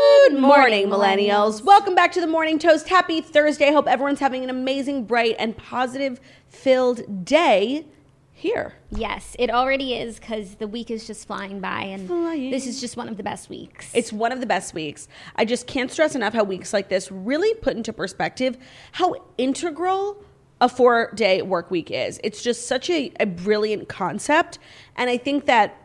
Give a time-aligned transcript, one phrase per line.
[0.00, 1.62] Good morning, millennials.
[1.62, 2.88] Welcome back to the Morning Toast.
[2.88, 3.70] Happy Thursday.
[3.70, 7.84] Hope everyone's having an amazing, bright, and positive filled day
[8.32, 8.74] here.
[8.90, 12.50] Yes, it already is because the week is just flying by, and Flying.
[12.50, 13.90] this is just one of the best weeks.
[13.92, 15.06] It's one of the best weeks.
[15.36, 18.56] I just can't stress enough how weeks like this really put into perspective
[18.92, 20.24] how integral
[20.62, 22.18] a four day work week is.
[22.24, 24.58] It's just such a, a brilliant concept.
[24.96, 25.76] And I think that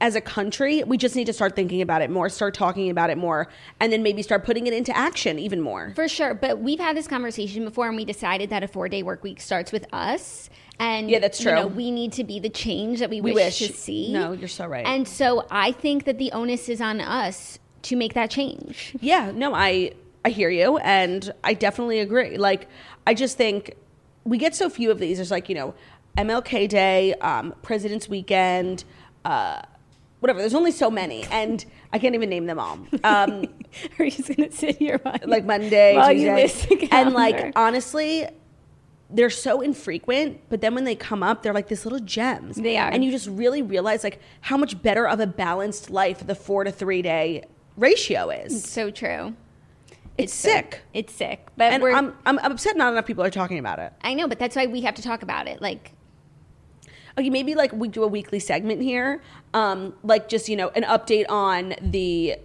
[0.00, 3.10] as a country, we just need to start thinking about it more, start talking about
[3.10, 3.48] it more,
[3.80, 5.92] and then maybe start putting it into action even more.
[5.94, 6.32] for sure.
[6.34, 9.40] But we've had this conversation before, and we decided that a four day work week
[9.40, 10.48] starts with us.
[10.78, 11.76] And Yeah, that's You know, true.
[11.76, 13.68] we need to be the change that we, We wish, wish.
[13.68, 14.12] to see.
[14.12, 14.86] No, you're so right.
[14.86, 18.96] And so I think that the onus is on us to make that change.
[19.00, 19.92] Yeah, no, I
[20.24, 22.36] I hear you, and I definitely agree.
[22.38, 22.68] Like,
[23.06, 23.74] I just think
[24.24, 25.18] we get so few of these.
[25.18, 25.74] There's like you know,
[26.16, 28.84] MLK Day, um, President's Weekend,
[29.26, 29.60] uh,
[30.20, 30.38] whatever.
[30.38, 32.78] There's only so many, and I can't even name them all.
[33.04, 33.46] Um,
[33.98, 38.26] Are you just gonna sit here while like Monday, while Tuesday, and like honestly.
[39.12, 42.54] They're so infrequent, but then when they come up, they're like this little gems.
[42.54, 42.88] They are.
[42.88, 46.62] and you just really realize like how much better of a balanced life the four
[46.62, 47.42] to three day
[47.76, 48.62] ratio is.
[48.62, 49.34] so true.
[50.16, 50.82] It's, sick.
[50.94, 51.44] it's sick.
[51.56, 53.92] But and we're, I'm, I'm I'm upset not enough people are talking about it.
[54.02, 55.60] I know, but that's why we have to talk about it.
[55.60, 55.92] Like,
[57.28, 59.20] Maybe like we do a weekly segment here,
[59.52, 62.36] um, like just you know an update on the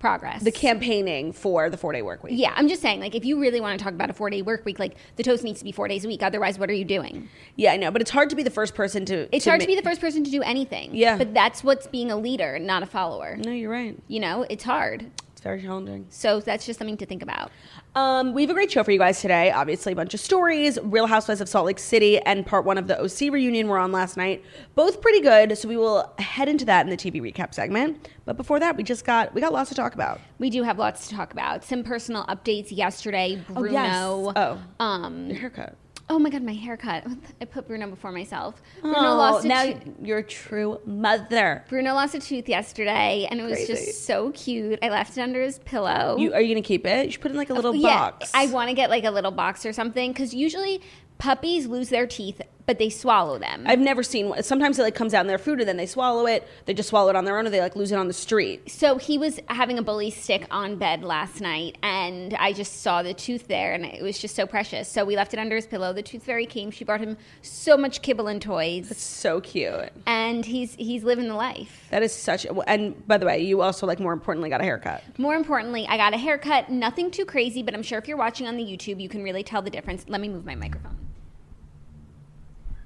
[0.00, 0.42] progress.
[0.42, 2.32] the campaigning for the four day work week.
[2.34, 4.42] Yeah, I'm just saying, like, if you really want to talk about a four day
[4.42, 6.22] work week, like, the toast needs to be four days a week.
[6.22, 7.28] Otherwise, what are you doing?
[7.54, 9.28] Yeah, I know, but it's hard to be the first person to.
[9.34, 10.94] It's hard to be the first person to do anything.
[10.94, 11.16] Yeah.
[11.16, 13.36] But that's what's being a leader, not a follower.
[13.36, 13.96] No, you're right.
[14.08, 15.10] You know, it's hard.
[15.40, 16.04] It's very challenging.
[16.10, 17.50] So that's just something to think about.
[17.94, 19.50] Um, we have a great show for you guys today.
[19.50, 20.78] Obviously, a bunch of stories.
[20.82, 23.90] Real Housewives of Salt Lake City and part one of the OC reunion were on
[23.90, 24.44] last night.
[24.74, 25.56] Both pretty good.
[25.56, 28.06] So we will head into that in the TV recap segment.
[28.26, 30.20] But before that, we just got we got lots to talk about.
[30.38, 31.64] We do have lots to talk about.
[31.64, 33.42] Some personal updates yesterday.
[33.56, 33.98] Oh, yes.
[33.98, 34.32] Bruno.
[34.36, 34.58] Oh.
[34.78, 35.74] Um, Your haircut.
[36.10, 37.06] Oh my God, my haircut.
[37.40, 38.60] I put Bruno before myself.
[38.82, 41.64] Bruno Oh, lost a now tooth- you're true mother.
[41.68, 43.72] Bruno lost a tooth yesterday, and it was Crazy.
[43.74, 44.78] just so cute.
[44.82, 46.16] I left it under his pillow.
[46.18, 47.06] You are you gonna keep it?
[47.06, 48.30] You should put it in like a uh, little yeah, box.
[48.34, 50.82] I want to get like a little box or something because usually
[51.18, 52.40] puppies lose their teeth,
[52.70, 53.64] but they swallow them.
[53.66, 54.44] I've never seen one.
[54.44, 56.46] Sometimes it like comes out in their food and then they swallow it.
[56.66, 58.70] They just swallow it on their own or they like lose it on the street.
[58.70, 63.02] so he was having a bully stick on bed last night, and I just saw
[63.02, 64.86] the tooth there, and it was just so precious.
[64.88, 65.92] So we left it under his pillow.
[65.92, 66.70] The tooth fairy came.
[66.70, 69.90] She brought him so much kibble and toys, That's So cute.
[70.06, 71.88] and he's he's living the life.
[71.90, 72.46] That is such.
[72.68, 75.02] And by the way, you also like more importantly got a haircut.
[75.18, 76.70] More importantly, I got a haircut.
[76.70, 79.42] Nothing too crazy, but I'm sure if you're watching on the YouTube, you can really
[79.42, 80.04] tell the difference.
[80.08, 80.96] Let me move my microphone.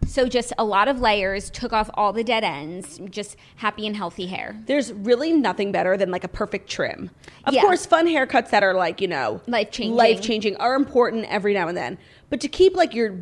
[0.07, 3.97] So just a lot of layers, took off all the dead ends, just happy and
[3.97, 4.57] healthy hair.
[4.67, 7.11] There's really nothing better than like a perfect trim.
[7.47, 7.63] Of Yeah.
[7.63, 9.95] course, fun haircuts that are like you know Life-changing.
[9.97, 11.99] life changing are important every now and then.
[12.31, 13.17] But to keep like your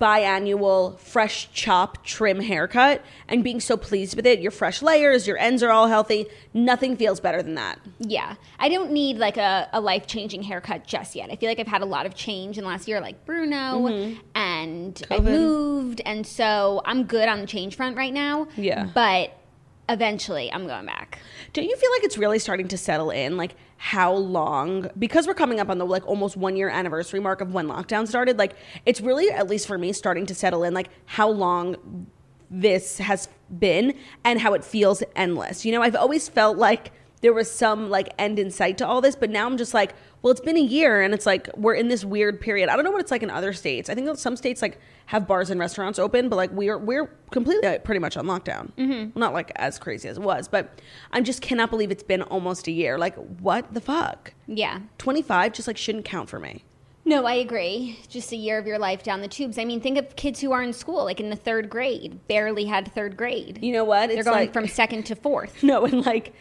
[0.00, 5.38] biannual fresh chop trim haircut and being so pleased with it, your fresh layers, your
[5.38, 6.26] ends are all healthy.
[6.52, 7.78] Nothing feels better than that.
[7.98, 8.34] Yeah.
[8.58, 11.30] I don't need like a, a life changing haircut just yet.
[11.30, 13.88] I feel like I've had a lot of change in the last year, like Bruno,
[13.88, 14.20] mm-hmm.
[14.34, 16.00] and I moved.
[16.04, 18.48] And so I'm good on the change front right now.
[18.56, 18.90] Yeah.
[18.94, 19.32] But
[19.88, 21.20] eventually I'm going back.
[21.52, 23.36] Don't you feel like it's really starting to settle in?
[23.36, 24.90] Like how long?
[24.98, 28.06] Because we're coming up on the like almost one year anniversary mark of when lockdown
[28.06, 28.38] started.
[28.38, 28.54] Like
[28.84, 30.74] it's really, at least for me, starting to settle in.
[30.74, 32.06] Like how long
[32.50, 33.28] this has
[33.58, 33.94] been
[34.24, 35.64] and how it feels endless.
[35.64, 39.00] You know, I've always felt like there was some like end in sight to all
[39.00, 39.16] this.
[39.16, 39.94] But now I'm just like,
[40.26, 42.68] well, it's been a year and it's like we're in this weird period.
[42.68, 43.88] I don't know what it's like in other states.
[43.88, 47.64] I think some states like have bars and restaurants open, but like we're we're completely
[47.64, 48.72] uh, pretty much on lockdown.
[48.72, 49.16] Mm-hmm.
[49.16, 50.80] Not like as crazy as it was, but
[51.12, 52.98] I just cannot believe it's been almost a year.
[52.98, 54.34] Like what the fuck?
[54.48, 54.80] Yeah.
[54.98, 56.64] 25 just like shouldn't count for me.
[57.04, 58.00] No, I agree.
[58.08, 59.58] Just a year of your life down the tubes.
[59.58, 62.64] I mean, think of kids who are in school, like in the third grade, barely
[62.64, 63.60] had third grade.
[63.62, 64.08] You know what?
[64.08, 65.62] They're It's going like- from second to fourth.
[65.62, 66.34] No, and like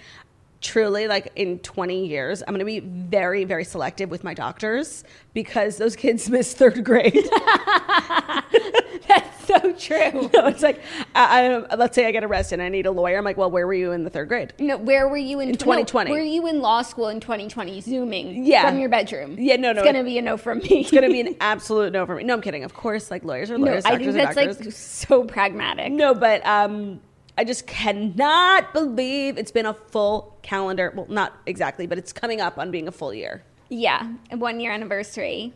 [0.62, 5.04] truly, like in 20 years, I'm going to be very, very selective with my doctors
[5.34, 7.14] because those kids miss third grade.
[9.08, 10.30] That's so true.
[10.34, 10.82] no, it's like,
[11.14, 13.18] I, I, let's say I get arrested and I need a lawyer.
[13.18, 14.54] I'm like, well, where were you in the third grade?
[14.60, 16.10] No, where were you in, In 2020.
[16.10, 18.68] No, were you in law school in 2020, zooming Yeah.
[18.68, 19.36] from your bedroom?
[19.38, 19.82] Yeah, no, no.
[19.82, 20.82] It's gonna be a no from me.
[20.82, 22.24] It's going to be an absolute no for me.
[22.24, 22.64] No, I'm kidding.
[22.64, 23.66] Of course, like lawyers are no.
[23.66, 25.92] lawyers, I doctors think that's like so pragmatic.
[25.92, 27.00] No, but um,
[27.38, 30.94] I just cannot believe it's been a full calendar.
[30.96, 33.44] Well, not exactly, but it's coming up on being a full year.
[33.70, 35.54] Yeah, one year anniversary.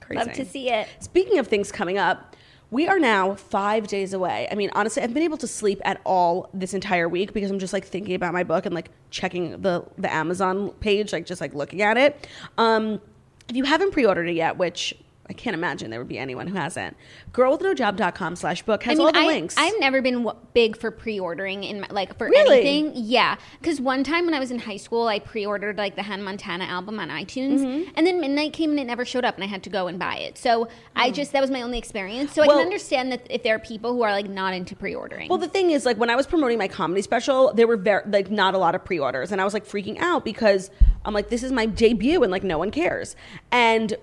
[0.00, 0.18] Crazy.
[0.18, 0.88] Love to see it.
[1.00, 2.36] Speaking of things coming up,
[2.70, 4.48] we are now five days away.
[4.50, 7.58] I mean, honestly, I've been able to sleep at all this entire week because I'm
[7.58, 11.40] just like thinking about my book and like checking the the Amazon page, like just
[11.40, 12.26] like looking at it.
[12.58, 13.00] Um,
[13.48, 14.94] if you haven't pre-ordered it yet, which
[15.32, 16.94] I can't imagine there would be anyone who hasn't,
[17.32, 19.54] girlwithnojob.com slash book has I mean, all the I, links.
[19.56, 22.66] I've never been w- big for pre-ordering in my, like for Really?
[22.66, 22.92] anything.
[22.94, 26.22] Yeah, because one time when I was in high school, I pre-ordered like the Hannah
[26.22, 27.92] Montana album on iTunes, Mm-hmm.
[27.96, 29.98] and then midnight came and it never showed up, and I had to go and
[29.98, 30.36] buy it.
[30.38, 32.32] So I just that was my only experience.
[32.32, 32.50] So I Mm.
[32.52, 35.30] Can understand that if there are people who are like not into pre-ordering.
[35.30, 38.02] Well, the thing is, like when I was promoting my comedy special, there were very
[38.06, 40.70] like not a lot of pre-orders, and I was like freaking out because
[41.06, 43.16] I'm like, this is my debut, and like no one cares,
[43.50, 43.94] and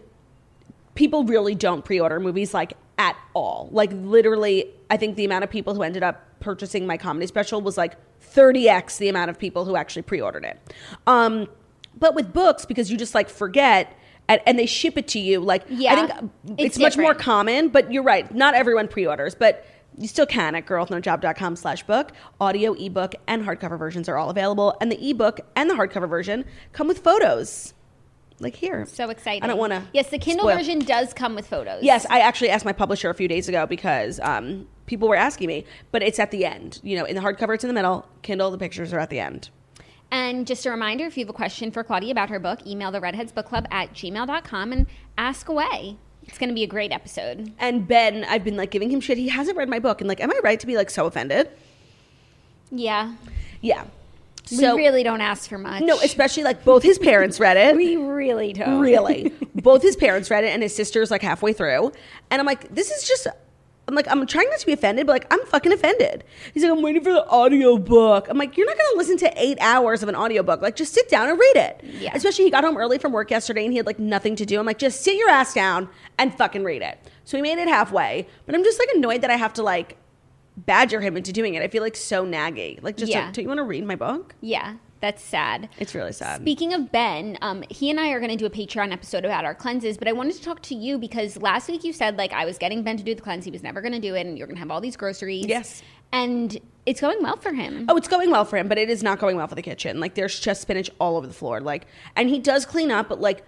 [0.99, 3.69] people really don't pre-order movies like at all.
[3.71, 7.61] Like literally, I think the amount of people who ended up purchasing my comedy special
[7.61, 7.95] was like
[8.33, 10.59] 30x the amount of people who actually pre-ordered it.
[11.07, 11.47] Um,
[11.97, 13.95] but with books, because you just like forget.
[14.27, 15.39] And, and they ship it to you.
[15.39, 18.31] Like Yeah, I think it's, it's much more common, but you're right.
[18.35, 19.65] Not everyone pre-orders, but
[19.97, 22.11] you still can at girlwithnojob.com slash book.
[22.39, 24.75] Audio, ebook, and hardcover versions are all available.
[24.81, 26.43] And the ebook and the hardcover version
[26.73, 27.73] come with photos.
[28.41, 28.85] Like here.
[28.85, 29.43] so exciting.
[29.43, 29.83] I don't want to.
[29.93, 31.83] Yes, the Kindle version does come with photos.
[31.83, 35.47] Yes, I actually asked my publisher a few days ago because um, people were asking
[35.47, 36.79] me, but it's at the end.
[36.83, 38.07] You know, in the hardcover, it's in the middle.
[38.21, 39.49] Kindle, the pictures are at the end.
[40.11, 42.91] And just a reminder if you have a question for Claudia about her book, email
[42.91, 44.87] the Redheads Book Club at gmail.com and
[45.17, 45.97] ask away.
[46.23, 47.53] It's going to be a great episode.
[47.59, 49.17] And Ben, I've been like giving him shit.
[49.17, 51.49] He hasn't read my book, and like, am I right to be like so offended?
[52.71, 53.15] Yeah.
[53.61, 53.85] Yeah.
[54.57, 55.83] So we really don't ask for much.
[55.83, 57.75] no, especially like both his parents read it.
[57.75, 58.79] we really don't.
[58.79, 61.91] really both his parents read it and his sister's like halfway through
[62.31, 63.27] and i'm like this is just
[63.87, 66.23] i'm like i'm trying not to be offended but like i'm fucking offended
[66.53, 69.57] he's like i'm waiting for the audiobook i'm like you're not gonna listen to eight
[69.59, 72.11] hours of an audiobook like just sit down and read it Yeah.
[72.15, 74.59] especially he got home early from work yesterday and he had like nothing to do
[74.59, 77.67] i'm like just sit your ass down and fucking read it so he made it
[77.67, 79.97] halfway but i'm just like annoyed that i have to like
[80.65, 83.25] badger him into doing it i feel like so naggy like just Yeah.
[83.25, 85.69] don't, do you want to read my book Yeah, that's sad.
[85.79, 88.49] it's really sad Speaking of Ben, um, he and I are going to do a
[88.49, 91.83] Patreon episode about our cleanses, but I wanted to talk to you because last week
[91.83, 93.93] you said like I was getting Ben to do the cleanse, he was never going
[93.93, 95.45] to do it, and you're going to have all these groceries.
[95.45, 95.81] Yes.
[96.11, 97.85] and it's going well for him.
[97.87, 99.99] Oh, it's going well for him, but it is not going well for the kitchen.
[99.99, 101.61] Like there's just spinach all over the floor.
[101.61, 101.85] Like,
[102.15, 103.43] and he does clean up, but like,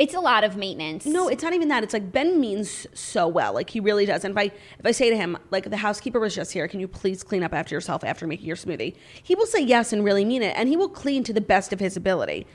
[0.00, 1.04] It's a lot of maintenance.
[1.04, 1.84] no, it's not even that.
[1.84, 3.52] It's like Ben means so well.
[3.52, 4.24] Like he really does.
[4.24, 4.44] And if I
[4.78, 7.42] if I say to him, like the housekeeper was just here, can you please clean
[7.42, 8.96] up after yourself after making your smoothie?
[9.22, 11.74] He will say yes and really mean it, and he will clean to the best
[11.74, 12.46] of his ability.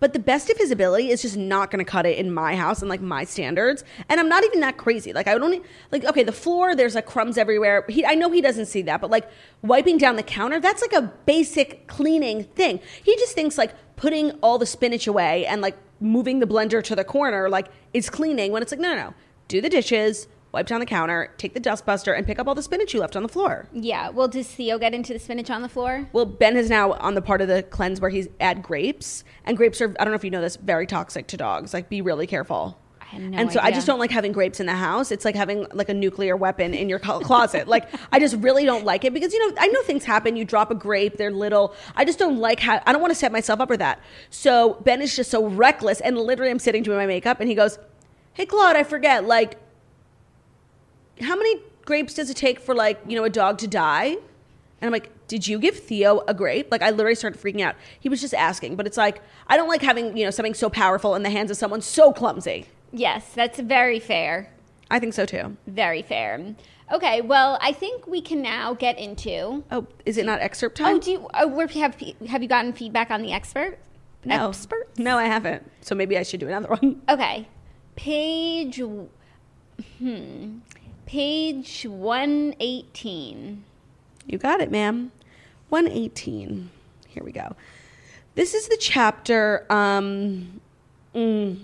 [0.00, 2.56] But the best of his ability is just not going to cut it in my
[2.56, 3.84] house and like my standards.
[4.08, 5.12] And I'm not even that crazy.
[5.12, 5.60] Like I only
[5.92, 7.84] like okay, the floor there's like crumbs everywhere.
[7.88, 9.28] He I know he doesn't see that, but like
[9.60, 12.80] wiping down the counter, that's like a basic cleaning thing.
[13.02, 16.94] He just thinks like putting all the spinach away and like moving the blender to
[16.94, 19.14] the corner like it's cleaning when it's like no no no.
[19.48, 22.62] Do the dishes, wipe down the counter, take the dustbuster and pick up all the
[22.62, 23.68] spinach you left on the floor.
[23.72, 24.10] Yeah.
[24.10, 26.08] Well, does Theo get into the spinach on the floor?
[26.12, 29.56] Well, Ben is now on the part of the cleanse where he's add grapes, and
[29.56, 31.72] grapes are I don't know if you know this, very toxic to dogs.
[31.72, 32.78] Like, be really careful.
[33.16, 35.10] No and so I just don't like having grapes in the house.
[35.10, 37.66] It's like having like a nuclear weapon in your closet.
[37.66, 40.36] like I just really don't like it because you know I know things happen.
[40.36, 41.74] You drop a grape, they're little.
[41.96, 44.00] I just don't like how I don't want to set myself up for that.
[44.30, 47.54] So Ben is just so reckless, and literally I'm sitting doing my makeup, and he
[47.54, 47.78] goes,
[48.34, 49.24] "Hey Claude, I forget.
[49.24, 49.56] Like,
[51.20, 54.16] how many grapes does it take for like you know a dog to die?"
[54.80, 56.68] And I'm like, did you give Theo a grape?
[56.70, 57.74] Like, I literally started freaking out.
[57.98, 60.70] He was just asking, but it's like, I don't like having, you know, something so
[60.70, 62.66] powerful in the hands of someone so clumsy.
[62.92, 64.50] Yes, that's very fair.
[64.90, 65.56] I think so too.
[65.66, 66.54] Very fair.
[66.90, 69.62] Okay, well, I think we can now get into.
[69.70, 70.96] Oh, is it not excerpt time?
[70.96, 73.78] Oh, do you, oh, have have you gotten feedback on the expert?
[74.24, 74.48] no.
[74.48, 74.98] Experts?
[74.98, 75.70] No, I haven't.
[75.82, 77.02] So maybe I should do another one.
[77.08, 77.46] Okay,
[77.96, 78.80] page.
[79.98, 80.58] Hmm,
[81.06, 83.64] page one eighteen.
[84.26, 85.10] You got it, ma'am.
[85.70, 86.70] 118.
[87.08, 87.56] Here we go.
[88.34, 90.60] This is the chapter um,
[91.14, 91.58] mm,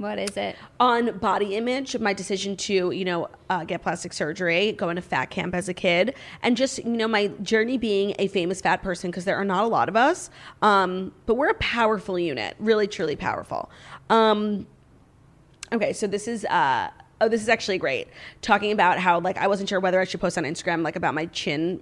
[0.00, 0.56] What is it?
[0.80, 5.26] on body image, my decision to, you know, uh, get plastic surgery, go into fat
[5.26, 9.10] camp as a kid, and just, you know, my journey being a famous fat person,
[9.10, 10.30] because there are not a lot of us,
[10.62, 13.70] um, but we're a powerful unit, really, truly powerful.
[14.08, 14.66] Um,
[15.72, 16.90] Okay, so this is uh
[17.20, 18.08] oh this is actually great.
[18.42, 21.14] Talking about how like I wasn't sure whether I should post on Instagram like about
[21.14, 21.80] my chin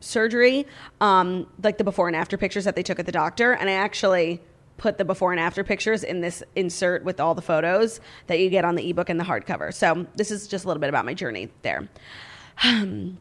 [0.00, 0.66] surgery,
[1.00, 3.74] um like the before and after pictures that they took at the doctor and I
[3.74, 4.42] actually
[4.82, 8.50] put the before and after pictures in this insert with all the photos that you
[8.50, 9.72] get on the ebook and the hardcover.
[9.72, 11.88] So this is just a little bit about my journey there.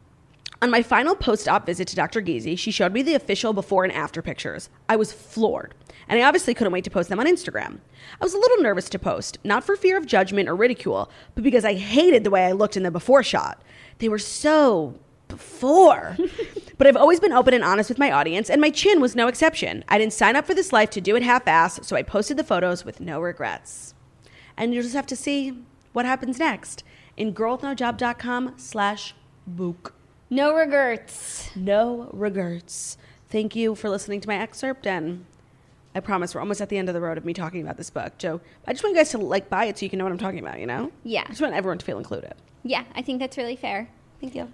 [0.63, 2.21] On my final post op visit to Dr.
[2.21, 4.69] Geezy, she showed me the official before and after pictures.
[4.89, 5.73] I was floored,
[6.07, 7.79] and I obviously couldn't wait to post them on Instagram.
[8.19, 11.43] I was a little nervous to post, not for fear of judgment or ridicule, but
[11.43, 13.63] because I hated the way I looked in the before shot.
[13.97, 14.99] They were so
[15.31, 16.17] before.
[16.77, 19.27] but I've always been open and honest with my audience, and my chin was no
[19.27, 19.83] exception.
[19.87, 22.37] I didn't sign up for this life to do it half ass, so I posted
[22.37, 23.93] the photos with no regrets.
[24.57, 25.57] And you'll just have to see
[25.93, 26.83] what happens next
[27.17, 29.15] in girlwithnojob.com slash
[29.47, 29.95] book.
[30.29, 31.49] No regrets.
[31.55, 32.97] No regrets.
[33.29, 35.25] Thank you for listening to my excerpt, and
[35.93, 37.89] I promise we're almost at the end of the road of me talking about this
[37.89, 38.17] book.
[38.17, 40.11] Joe, I just want you guys to like buy it so you can know what
[40.11, 40.59] I'm talking about.
[40.59, 40.91] You know?
[41.03, 41.23] Yeah.
[41.25, 42.33] I just want everyone to feel included.
[42.63, 43.89] Yeah, I think that's really fair.
[44.19, 44.51] Thank you.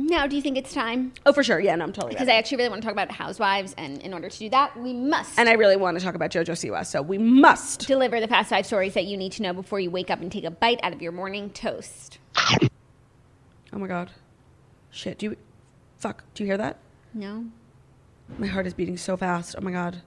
[0.00, 1.12] Now, do you think it's time?
[1.26, 1.58] Oh, for sure.
[1.58, 2.14] Yeah, no, I'm totally.
[2.14, 2.28] Because.
[2.28, 4.92] I actually really want to talk about housewives, and in order to do that, we
[4.92, 7.86] must and I really want to talk about JoJo Siwa, so we must.
[7.88, 10.30] deliver the fast five stories that you need to know before you wake up and
[10.30, 12.18] take a bite out of your morning toast.
[13.70, 14.10] Oh my god.
[14.90, 15.18] Shit.
[15.18, 15.36] Do you?
[15.98, 16.24] Fuck.
[16.32, 16.78] Do you hear that?
[17.12, 17.44] No?
[18.38, 19.54] My heart is beating so fast.
[19.58, 20.00] Oh my god.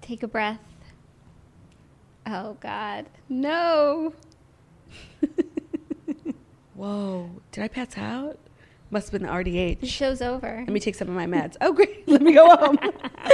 [0.00, 0.60] Take a breath.
[2.26, 3.06] Oh, God.
[3.28, 4.14] No.
[6.74, 7.30] Whoa.
[7.50, 8.38] Did I pass out?
[8.90, 9.86] Must have been the The RDH.
[9.88, 10.58] show's over.
[10.58, 11.56] Let me take some of my meds.
[11.60, 12.06] Oh, great.
[12.08, 12.76] Let me go home.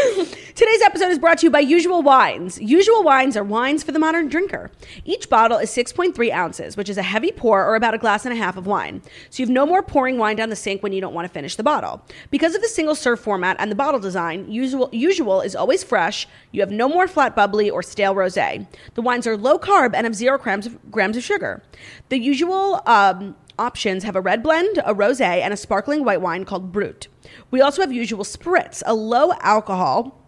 [0.54, 2.58] Today's episode is brought to you by Usual Wines.
[2.60, 4.70] Usual Wines are wines for the modern drinker.
[5.04, 8.32] Each bottle is 6.3 ounces, which is a heavy pour or about a glass and
[8.32, 9.02] a half of wine.
[9.28, 11.56] So you've no more pouring wine down the sink when you don't want to finish
[11.56, 12.00] the bottle.
[12.30, 16.26] Because of the single serve format and the bottle design, Usual, Usual is always fresh.
[16.52, 18.66] You have no more flat bubbly or stale rosé.
[18.94, 21.62] The wines are low carb and have zero grams of, grams of sugar.
[22.08, 26.44] The Usual um, options have a red blend, a rosé, and a sparkling white wine
[26.44, 27.06] called Brut.
[27.50, 30.19] We also have Usual Spritz, a low alcohol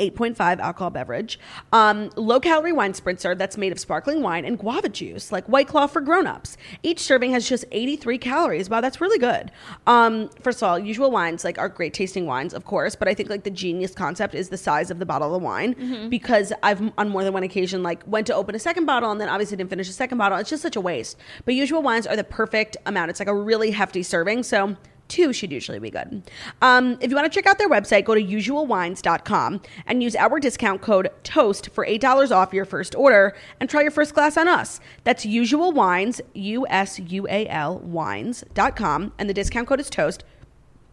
[0.00, 1.38] 8.5 alcohol beverage,
[1.72, 5.68] um, low calorie wine spritzer that's made of sparkling wine and guava juice, like White
[5.68, 6.56] Claw for grown-ups.
[6.82, 8.70] Each serving has just 83 calories.
[8.70, 9.50] Wow, that's really good.
[9.86, 13.14] Um, first of all, usual wines like are great tasting wines, of course, but I
[13.14, 16.80] think like the genius concept is the size of the bottle of wine because I've
[16.96, 19.56] on more than one occasion like went to open a second bottle and then obviously
[19.56, 20.38] didn't finish the second bottle.
[20.38, 21.18] It's just such a waste.
[21.44, 23.10] But usual wines are the perfect amount.
[23.10, 24.76] It's like a really hefty serving, so
[25.10, 26.22] two should usually be good.
[26.62, 30.40] Um, if you want to check out their website, go to usualwines.com and use our
[30.40, 34.48] discount code TOAST for $8 off your first order and try your first glass on
[34.48, 34.80] us.
[35.04, 40.24] That's usual wines, U S U A L wines.com, and the discount code is TOAST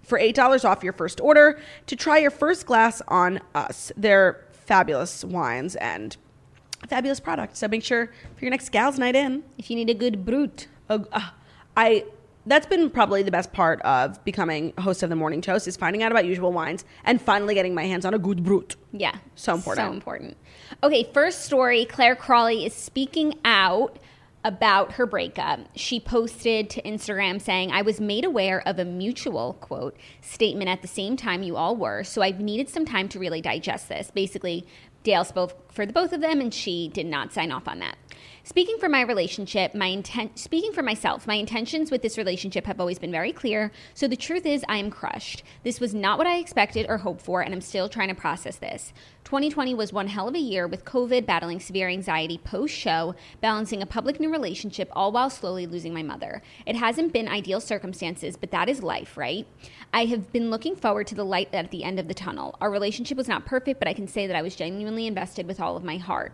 [0.03, 3.91] for $8 off your first order to try your first glass on us.
[3.95, 6.17] They're fabulous wines and
[6.87, 7.59] fabulous products.
[7.59, 10.67] So make sure for your next gals night in, If you need a good brut.
[10.89, 11.29] uh, uh,
[11.75, 12.05] I
[12.47, 16.03] that's been probably the best part of becoming host of the morning toast is finding
[16.03, 18.75] out about usual wines and finally getting my hands on a good brut.
[18.91, 19.15] Yeah.
[19.35, 19.87] So important.
[19.87, 20.37] So important.
[20.83, 23.99] Okay, first story Clare Crawley is speaking out
[24.43, 25.59] about her breakup.
[25.75, 30.81] She posted to Instagram saying, I was made aware of a mutual, quote, statement at
[30.81, 34.09] the same time you all were, so I've needed some time to really digest this.
[34.09, 34.65] Basically,
[35.03, 37.97] Dale spoke for the both of them, and she did not sign off on that.
[38.47, 42.79] Speaking for my relationship, my intent speaking for myself, my intentions with this relationship have
[42.79, 43.73] always been very clear.
[43.93, 45.43] So the truth is I am crushed.
[45.63, 48.55] This was not what I expected or hoped for, and I'm still trying to process
[48.55, 48.93] this.
[49.25, 53.81] 2020 was one hell of a year with COVID, battling severe anxiety post show, balancing
[53.81, 56.41] a public new relationship, all while slowly losing my mother.
[56.65, 59.45] It hasn't been ideal circumstances, but that is life, right?
[59.91, 62.55] I have been looking forward to the light at the end of the tunnel.
[62.61, 65.59] Our relationship was not perfect, but I can say that I was genuinely invested with
[65.59, 66.31] all of my heart.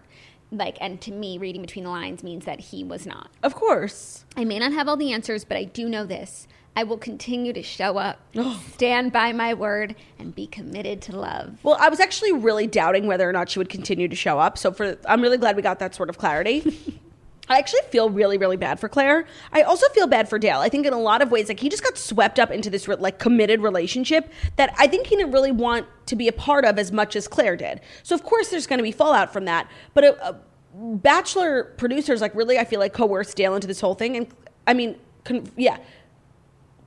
[0.58, 3.30] Like, and to me, reading between the lines means that he was not.
[3.42, 4.24] Of course.
[4.38, 6.48] I may not have all the answers, but I do know this.
[6.76, 8.62] I will continue to show up, oh.
[8.72, 11.58] stand by my word, and be committed to love.
[11.64, 14.58] Well, I was actually really doubting whether or not she would continue to show up.
[14.58, 17.00] So for I'm really glad we got that sort of clarity.
[17.50, 19.26] I actually feel really, really bad for Clare.
[19.52, 20.60] I also feel bad for Dale.
[20.60, 22.88] I think in a lot of ways, like he just got swept up into this
[22.88, 26.80] like committed relationship that I think he didn't really want to be a part of
[26.80, 27.82] as much as Clare did.
[28.02, 29.70] So of course, there's going to be fallout from that.
[29.94, 30.40] But a, a
[30.76, 34.18] Bachelor producers, like really, I feel like coerced Dale into this whole thing.
[34.18, 34.28] And
[34.66, 35.78] I mean, con- yeah,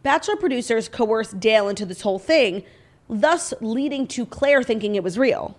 [0.03, 2.65] Bachelor producers coerced Dale into this whole thing,
[3.09, 5.57] thus leading to Clare thinking it was real.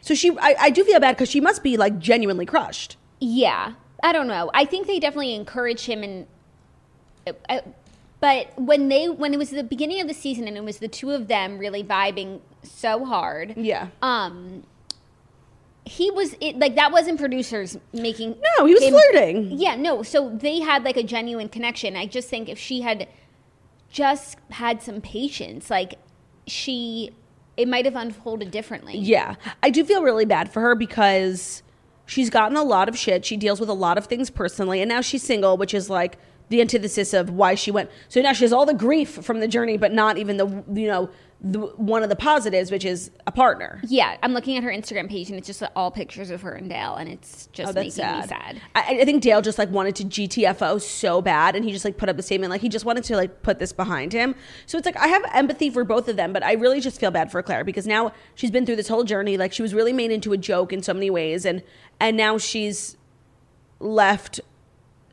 [0.00, 2.96] So she, I, I do feel bad because she must be like genuinely crushed.
[3.20, 3.74] Yeah,
[4.06, 4.50] I don't know.
[4.54, 6.26] I think they definitely encourage him and.
[7.48, 7.60] Uh,
[8.20, 10.86] but when they when it was the beginning of the season and it was the
[10.88, 13.88] two of them really vibing so hard, Yeah.
[14.00, 14.62] um,
[15.84, 18.36] he was it, like that wasn't producers making.
[18.58, 19.52] No, he was him- flirting.
[19.58, 20.02] Yeah, no.
[20.04, 21.96] So they had like a genuine connection.
[21.96, 23.08] I just think if she had
[23.90, 25.94] just had some patience, like
[26.46, 27.10] she,
[27.56, 28.98] it might have unfolded differently.
[28.98, 29.34] Yeah.
[29.64, 31.62] I do feel really bad for her because
[32.06, 33.24] she's gotten a lot of shit.
[33.24, 34.80] She deals with a lot of things personally.
[34.80, 37.90] And now she's single, which is like the antithesis of why she went.
[38.08, 40.86] So now she has all the grief from the journey, but not even the, you
[40.86, 43.80] know, the, one of the positives, which is a partner.
[43.86, 46.68] Yeah, I'm looking at her Instagram page and it's just all pictures of her and
[46.68, 48.60] Dale, and it's just Oh, making that's me sad.
[48.74, 51.98] I, I think Dale just like wanted to GTFO so bad, and he just like
[51.98, 54.34] put up a statement like he just wanted to like put this behind him.
[54.64, 57.10] So it's like I have empathy for both of them, but I really just feel
[57.10, 59.36] bad for Clare because now she's been through this whole journey.
[59.36, 61.62] Like she was really made into a joke in so many ways, and
[62.00, 62.96] and now she's
[63.78, 64.40] left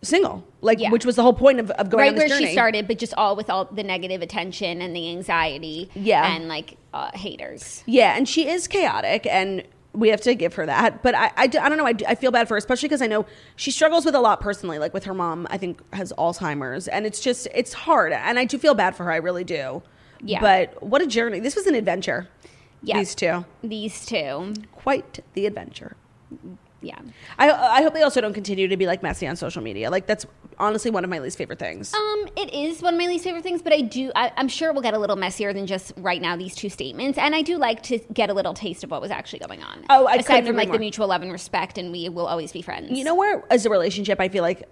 [0.04, 0.92] single, like Yeah.
[0.92, 2.48] which was the whole point of, of going Right on this where journey.
[2.48, 6.34] she started, but just all with all the negative attention and the anxiety, Yeah.
[6.36, 7.84] and like uh, haters.
[7.86, 11.04] Yeah, and she is chaotic, and we have to give her that.
[11.04, 11.86] But I, I, I don't know.
[11.88, 14.42] I, I feel bad for her, especially because I know she struggles with a lot
[14.42, 14.80] personally.
[14.80, 18.12] Like with her mom, I think has Alzheimer's, and it's just it's hard.
[18.14, 19.12] And I do feel bad for her.
[19.12, 19.82] I really do.
[20.26, 20.40] Yeah.
[20.40, 21.40] But what a journey!
[21.40, 22.28] This was an adventure.
[22.82, 22.98] Yeah.
[23.00, 25.96] These two, These two, quite the adventure.
[26.84, 27.00] Yeah.
[27.38, 29.90] I, I hope they also don't continue to be like messy on social media.
[29.90, 30.26] Like that's
[30.60, 31.94] honestly one of my least favorite things.
[31.94, 34.12] Um, it is one of my least favorite things, but I do.
[34.16, 37.18] I, I'm sure we'll get a little messier than just right now these two statements,
[37.18, 39.86] and I do like to get a little taste of what was actually going on.
[39.90, 40.78] Oh, I aside from like more.
[40.78, 42.98] the mutual love and respect, and we will always be friends.
[42.98, 44.68] You know where as a relationship I feel like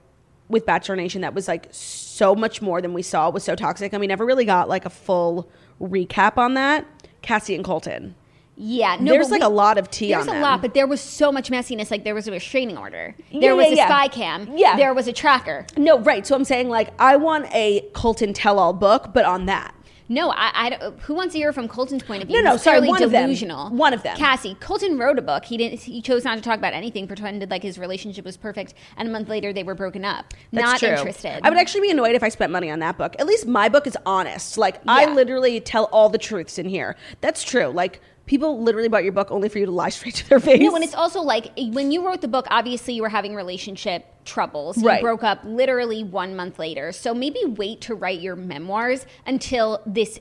[0.50, 3.94] with Bachelor Nation that was like so much more than we saw was so toxic
[3.94, 5.50] and we never really got like a full
[5.80, 6.86] recap on that.
[7.22, 8.16] Cassie and Colton.
[8.64, 10.42] Yeah, no, There's like a lot of tea There's a them.
[10.42, 11.90] lot, but there was so much messiness.
[11.90, 13.16] Like there was a restraining order.
[13.32, 13.88] Yeah, There was yeah, a yeah.
[13.88, 14.56] spy cam.
[14.56, 14.78] Yeah.
[14.78, 15.66] There was a tracker.
[15.78, 16.28] No, right.
[16.28, 19.74] So I'm saying like I want a Colton tell all book, but on that.
[20.10, 22.42] No, I, I don't- who wants to hear from Colton's point of view?
[22.44, 23.24] No, no, sorry, one of them.
[23.24, 23.70] delusional.
[23.70, 24.18] One of them.
[24.18, 24.58] Cassie.
[24.60, 25.46] Colton wrote a book.
[25.46, 25.80] He didn't.
[25.80, 27.08] He chose not to talk about anything.
[27.08, 30.34] Pretended like his relationship was perfect, and a month later they were broken up.
[30.52, 30.90] That's not true.
[30.90, 31.40] interested.
[31.44, 33.16] I would actually be annoyed if I spent money on that book.
[33.20, 34.58] At least my book is honest.
[34.58, 36.98] Like I literally tell all the truths in here.
[37.22, 37.68] That's true.
[37.68, 40.62] Like people literally bought your book only for you to lie straight to their face.
[40.62, 44.06] No, and it's also like when you wrote the book, obviously you were having relationship
[44.26, 44.78] troubles.
[44.78, 45.02] You Right.
[45.02, 46.92] broke up literally one month later.
[46.92, 50.20] So maybe wait to write your memoirs until this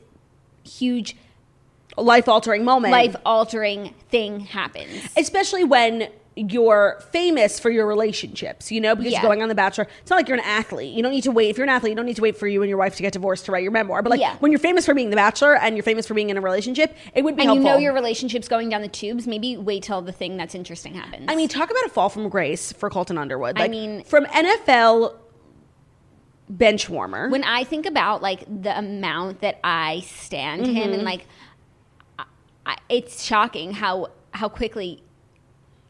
[0.64, 1.16] huge
[1.96, 2.92] life altering moment.
[2.92, 4.90] life altering thing happens.
[5.16, 9.20] especially when you're famous for your relationships, you know, because Yeah.
[9.22, 9.86] going on The Bachelor.
[10.00, 10.94] It's not like you're an athlete.
[10.94, 11.50] You don't need to wait.
[11.50, 13.02] If you're an athlete, you don't need to wait for you and your wife to
[13.02, 14.00] get divorced to write your memoir.
[14.00, 14.36] But like Yeah.
[14.38, 16.96] when you're famous for being The Bachelor and you're famous for being in a relationship,
[17.14, 17.64] it would be and helpful.
[17.64, 20.94] you know your relationship's going down the tubes, maybe wait till the thing that's interesting
[20.94, 21.26] happens.
[21.28, 23.58] I mean, talk about a fall from grace for Colton Underwood.
[23.60, 25.16] I mean- from NFL
[26.48, 27.28] bench warmer.
[27.28, 30.92] when I think about like the amount that I stand him Mm-hmm.
[30.94, 31.26] and like
[32.18, 32.24] I,
[32.66, 35.02] I, it's shocking how how quickly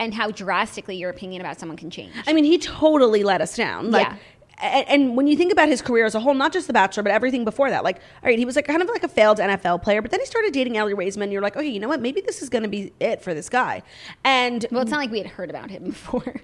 [0.00, 2.12] and how drastically your opinion about someone can change.
[2.26, 3.92] I mean, he totally let us down.
[3.92, 4.16] Like, Yeah.
[4.60, 7.02] and, and when you think about his career as a whole, not just The Bachelor,
[7.04, 9.38] but everything before that, like, all right, he was like kind of like a failed
[9.38, 11.22] NFL player, but then he started dating Aly Raisman.
[11.24, 12.00] And you're like, okay, you know what?
[12.00, 13.82] Maybe this is going to be it for this guy.
[14.24, 16.34] And well, it's not like we had heard about him before.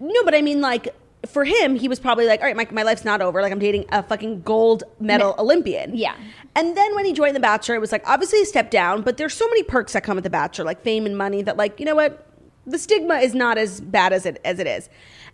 [0.00, 0.88] no, but I mean, like,
[1.26, 3.40] for him, he was probably like, all right, my, my life's not over.
[3.42, 5.94] Like, I'm dating a fucking gold medal Olympian.
[5.94, 6.16] Yeah.
[6.56, 9.18] And then when he joined The Bachelor, it was like, obviously a step down, but
[9.18, 11.78] there's so many perks that come with The Bachelor, like fame and money, that, like,
[11.78, 12.26] you know what?
[12.66, 14.88] The stigma is not as bad as it as it is.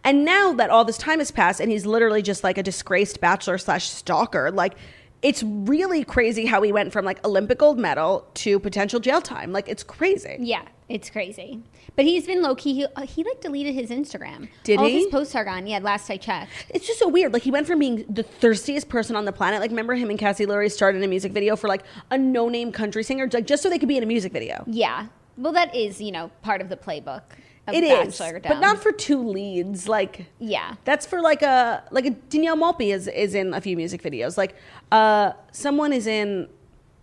[0.05, 3.21] And now that all this time has passed and he's literally just like a disgraced
[3.21, 4.75] bachelor slash stalker, like
[5.21, 9.53] it's really crazy how he went from like Olympic gold medal to potential jail time.
[9.53, 10.37] Like it's crazy.
[10.41, 11.61] yeah, it's crazy.
[11.97, 12.75] But he's been low key.
[12.75, 14.49] He, uh, he like deleted his Instagram.
[14.63, 14.95] Did All he?
[14.95, 15.67] Of his posts are gone.
[15.67, 16.53] Yeah, last I checked.
[16.71, 17.33] It's just so weird.
[17.33, 19.61] Like he went from being the thirstiest person on the planet.
[19.61, 23.03] Like remember him and Cassie Lurie started a music video for like a no-name country
[23.03, 24.63] singer, like just so they could be in a music video.
[24.69, 25.09] Yeah.
[25.39, 27.23] Well, that is you know part of the playbook.
[27.67, 29.89] Of It is, but not for two leads.
[29.89, 30.75] Like Yeah.
[30.85, 34.37] that's for like a like a Danielle Maltby is is in a few music videos.
[34.39, 34.55] Like
[34.91, 36.49] uh someone is in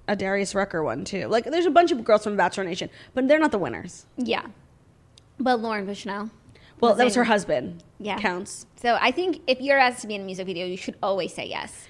[0.07, 1.27] a Darius Rucker one too.
[1.27, 4.05] Like there's a bunch of girls from Bachelor Nation, but they're not the winners.
[4.17, 4.45] Yeah.
[5.39, 6.31] But Lauren Bushnell.
[6.81, 7.83] Well, Was that was in- her husband.
[7.99, 8.17] Yeah.
[8.19, 8.65] Counts.
[8.81, 11.31] So I think if you're asked to be in a music video, you should always
[11.33, 11.87] say yes.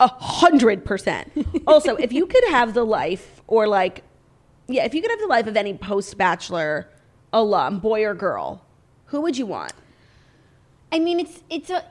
[0.00, 1.30] A hundred percent.
[1.68, 4.02] Also, if you could have the life or like
[4.68, 6.88] yeah, if you could have the life of any post bachelor
[7.32, 8.64] alum, boy or girl,
[9.06, 9.72] who would you want?
[10.92, 11.84] I mean, it's it's a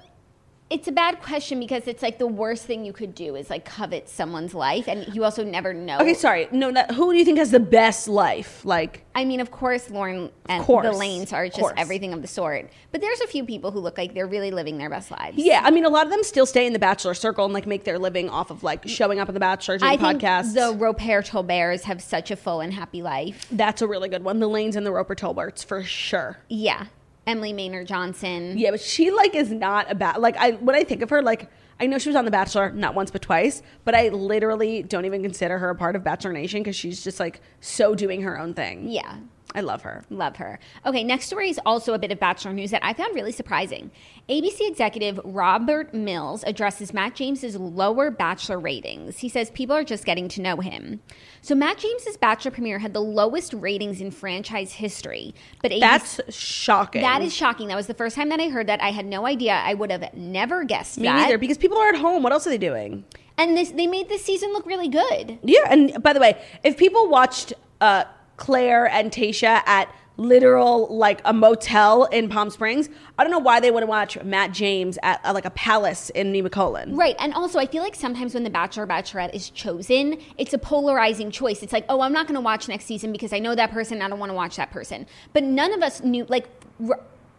[0.73, 3.63] it's a bad question because it's like the worst thing you could do is like
[3.63, 5.99] covet someone's life, and you also never know.
[5.99, 6.47] Okay, sorry.
[6.51, 8.65] No, who do you think has the best life?
[8.65, 10.85] Like I mean, of course, Lauren and course.
[10.85, 11.73] the Lanes are just Course.
[11.77, 12.71] everything of the sort.
[12.91, 15.37] But there's a few people who look like they're really living their best lives.
[15.37, 17.67] Yeah, I mean, a lot of them still stay in the Bachelor circle and like
[17.67, 20.55] make their living off of like showing up in the Bachelor, doing I podcasts.
[20.55, 23.45] the Roper Tolberts have such a full and happy life.
[23.51, 24.39] That's a really good one.
[24.39, 26.39] The Lanes and the Roper Tolberts for sure.
[26.49, 26.87] Yeah.
[27.25, 28.57] Emily Maynard Johnson.
[28.57, 31.49] Yeah, but she like is not about like I when I think of her like
[31.79, 35.05] I know she was on The Bachelor not once but twice, but I literally don't
[35.05, 38.39] even consider her a part of Bachelor Nation because she's just like so doing her
[38.39, 38.89] own thing.
[38.89, 39.17] Yeah.
[39.55, 40.03] I love her.
[40.09, 40.59] Love her.
[40.85, 43.91] Okay, next story is also a bit of Bachelor news that I found really surprising.
[44.29, 49.19] ABC executive Robert Mills addresses Matt James's lower Bachelor ratings.
[49.19, 51.01] He says people are just getting to know him.
[51.41, 56.19] So Matt James's Bachelor premiere had the lowest ratings in franchise history, but ABC, That's
[56.35, 57.01] shocking.
[57.01, 57.67] that is shocking.
[57.67, 58.81] That was the first time that I heard that.
[58.81, 59.53] I had no idea.
[59.53, 61.15] I would have never guessed me that.
[61.15, 62.23] neither because people are at home.
[62.23, 63.03] What else are they doing?
[63.37, 65.39] And this they made this season look really good.
[65.43, 68.03] Yeah, and by the way, if people watched uh,
[68.37, 73.59] Clare and Tayshia at literal like a motel in Palm Springs, I don't know why
[73.59, 76.95] they wouldn't watch Matt James at uh, like a palace in Nemacolin.
[76.95, 77.15] Right.
[77.19, 80.57] And also, I feel like sometimes when the Bachelor or Bachelorette is chosen, it's a
[80.57, 81.63] polarizing choice.
[81.63, 84.01] It's like, oh, I'm not going to watch next season because I know that person.
[84.01, 85.07] I don't want to watch that person.
[85.33, 86.47] But none of us knew, like,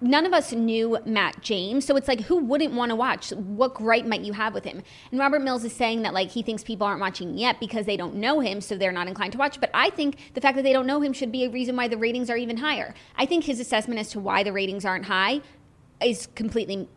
[0.00, 1.84] none of us knew Matt James.
[1.84, 3.30] So it's like, who wouldn't want to watch?
[3.30, 4.82] What gripe might you have with him?
[5.10, 7.96] And Robert Mills is saying that, like, he thinks people aren't watching yet because they
[7.96, 8.60] don't know him.
[8.60, 9.60] So they're not inclined to watch.
[9.60, 11.88] But I think the fact that they don't know him should be a reason why
[11.88, 12.94] the ratings are even higher.
[13.16, 15.40] I think his assessment as to why the ratings aren't high
[16.02, 16.88] is completely.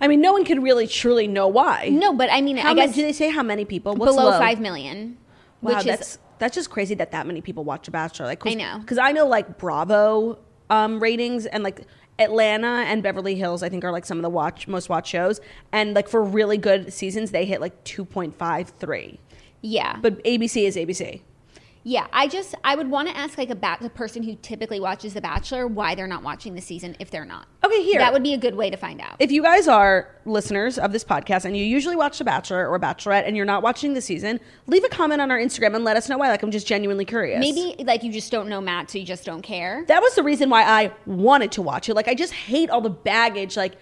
[0.00, 1.88] I mean, no one can really truly know why.
[1.90, 2.96] No, but I mean, How I many, guess.
[2.96, 3.94] do they say how many people?
[3.94, 4.38] What's below low?
[4.38, 5.16] five million,
[5.62, 8.26] Wow, which that's is that's just crazy that that many people watch The Bachelor.
[8.26, 8.78] Like, I know.
[8.80, 10.38] because I know like Bravo
[10.70, 11.82] um, ratings and like
[12.20, 13.62] Atlanta and Beverly Hills.
[13.62, 15.40] I think are like some of the watch most watched shows,
[15.72, 19.18] and like for really good seasons, they hit like two point five three.
[19.62, 21.20] yeah, But ABC is ABC.
[21.82, 22.06] Yeah.
[22.12, 25.14] I just I would want to ask like a ba- the person who typically watches
[25.14, 27.46] The Bachelor why they're not watching the season if they're not.
[27.64, 27.98] Okay, here.
[27.98, 29.16] That would be a good way to find out.
[29.18, 32.78] if you guys are listeners of this podcast and you usually watch The Bachelor or
[32.78, 35.96] Bachelorette and you're not watching the season, leave a comment on our Instagram and let
[35.96, 36.28] us know why.
[36.28, 37.40] Like, I'm just genuinely curious.
[37.40, 39.84] Maybe like you just don't know Matt, so you just don't care.
[39.88, 41.94] that was the reason why I wanted to watch it.
[41.94, 43.56] Like, I just hate all the baggage.
[43.56, 43.74] Like,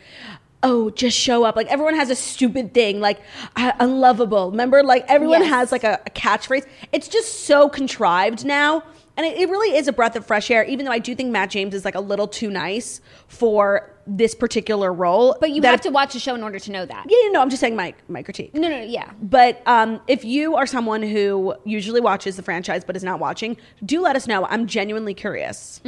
[0.63, 1.55] oh, just show up.
[1.57, 3.01] Like, everyone has a stupid thing.
[3.01, 3.21] Like,
[3.57, 4.51] uh, unlovable.
[4.51, 5.51] Remember, like everyone Yes.
[5.51, 6.67] has like a, a catchphrase.
[6.93, 8.83] It's just so contrived now.
[9.17, 11.31] And it, it really is a breath of fresh air, even though I do think
[11.33, 15.37] Matt James is like a little too nice for this particular role.
[15.41, 17.07] But you have to watch the show in order to know that.
[17.09, 18.55] Yeah, no, I'm just saying my my critique.
[18.55, 19.11] No, no, no, yeah.
[19.21, 23.57] But um, if you are someone who usually watches the franchise but is not watching,
[23.85, 24.45] do let us know.
[24.47, 25.81] I'm genuinely curious.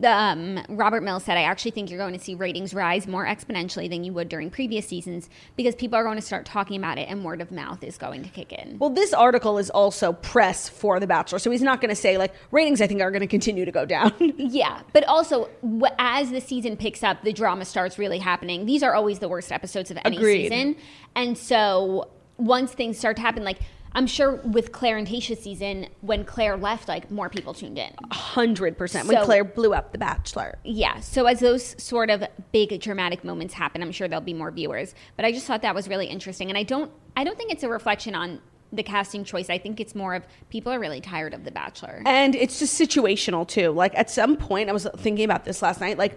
[0.00, 3.26] The, um, Robert Mills said, I actually think you're going to see ratings rise more
[3.26, 6.96] exponentially than you would during previous seasons because people are going to start talking about
[6.96, 8.78] it and word of mouth is going to kick in.
[8.78, 12.16] Well, this article is also press for The Bachelor, so he's not going to say
[12.16, 12.80] like ratings.
[12.80, 14.12] I think are going to continue to go down.
[14.50, 18.64] Yeah, but also w- as the season picks up, the drama starts really happening.
[18.64, 20.48] These are always the worst episodes of any Agreed.
[20.48, 20.76] season,
[21.14, 22.08] and so
[22.38, 23.58] once things start to happen, like
[23.92, 27.92] I'm sure with Clare and Tayshia's season, when Clare left, like more people tuned in.
[28.12, 29.08] Hundred percent.
[29.08, 30.58] When So- Clare blew up The Bachelor.
[30.64, 34.50] Yeah, so as those sort of big dramatic moments happen, I'm sure there'll be more
[34.50, 34.94] viewers.
[35.16, 37.62] But I just thought that was really interesting, and I don't, I don't think it's
[37.64, 38.40] a reflection on
[38.72, 39.50] the casting choice.
[39.50, 42.02] I think it's more of people are really tired of The Bachelor.
[42.06, 43.70] And it's just situational too.
[43.70, 45.98] Like at some point, I was thinking about this last night.
[45.98, 46.16] Like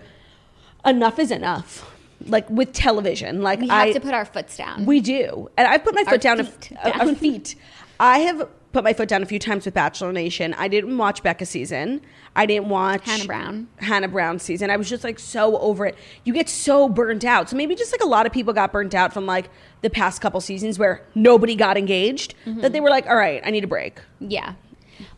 [0.85, 1.89] enough is enough.
[2.25, 4.85] Like with television, like We have I to put our foot down.
[4.85, 5.49] We do.
[5.57, 7.09] And I've put my foot down, feet a, down.
[7.09, 7.55] Our feet.
[7.99, 10.53] I have put my foot down a few times with Bachelor Nation.
[10.55, 12.01] I didn't watch Becca season.
[12.35, 13.67] I didn't watch Hannah Brown.
[13.77, 14.71] Hannah Brown season.
[14.71, 15.95] I was just like so over it.
[16.23, 17.49] You get so burnt out.
[17.49, 19.49] So maybe just like a lot of people got burnt out from like
[19.81, 22.61] the past couple seasons where nobody got engaged Mm-hmm.
[22.61, 23.99] that they were like, all right, I need a break.
[24.19, 24.53] Yeah.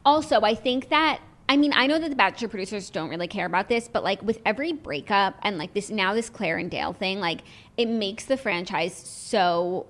[0.03, 3.45] Also, I think that I mean, I know that the Bachelor producers don't really care
[3.45, 6.93] about this, but like with every breakup and like this now this Clare and Dale
[6.93, 7.41] thing, like
[7.77, 9.85] it makes the franchise so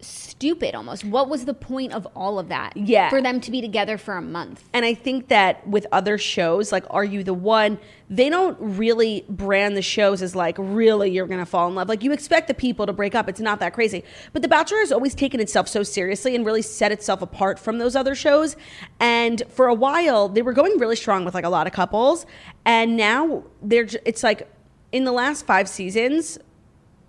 [0.00, 1.04] stupid almost.
[1.04, 2.76] What was the point of all of that?
[2.76, 3.08] Yeah.
[3.08, 4.68] For them to be together for a month.
[4.72, 7.78] And I think that with other shows, like Are You the One,
[8.10, 11.88] they don't really brand the shows as like, really, you're going to fall in love.
[11.88, 13.28] Like, you expect the people to break up.
[13.28, 14.04] It's not that crazy.
[14.32, 17.78] But The Bachelor has always taken itself so seriously and really set itself apart from
[17.78, 18.56] those other shows.
[19.00, 22.26] And for a while, they were going really strong with like a lot of couples.
[22.64, 24.48] And now they're, it's like
[24.92, 26.38] in the last five seasons,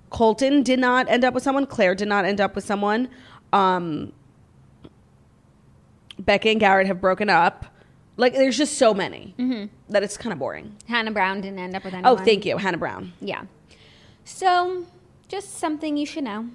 [0.10, 1.66] Colton did not end up with someone.
[1.66, 3.10] Clare did not end up with someone.
[3.54, 4.14] Um,
[6.20, 7.66] Becca and Garrett have broken up.
[8.16, 9.36] Like, there's just so many
[9.90, 10.76] that it's kind of boring.
[10.88, 12.20] Hannah Brown didn't end up with anyone.
[12.20, 13.14] Oh, thank you, Hannah Brown.
[13.22, 13.44] Yeah.
[14.26, 14.86] So,
[15.28, 16.48] just something you should know.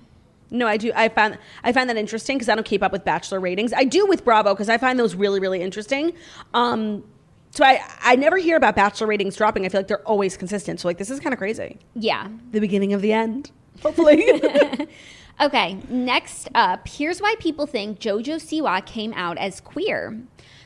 [0.51, 0.93] No, I do.
[0.95, 3.73] I found I find that interesting because I don't keep up with Bachelor ratings.
[3.73, 6.13] I do with Bravo because I find those really, really interesting.
[6.53, 7.05] Um,
[7.53, 9.65] so I I never hear about Bachelor ratings dropping.
[9.65, 10.81] I feel like they're always consistent.
[10.81, 11.79] So like this is kind of crazy.
[11.95, 12.29] Yeah.
[12.51, 14.43] The beginning of the end, hopefully.
[15.41, 20.21] Okay, next up, here's why people think JoJo Siwa came out as queer.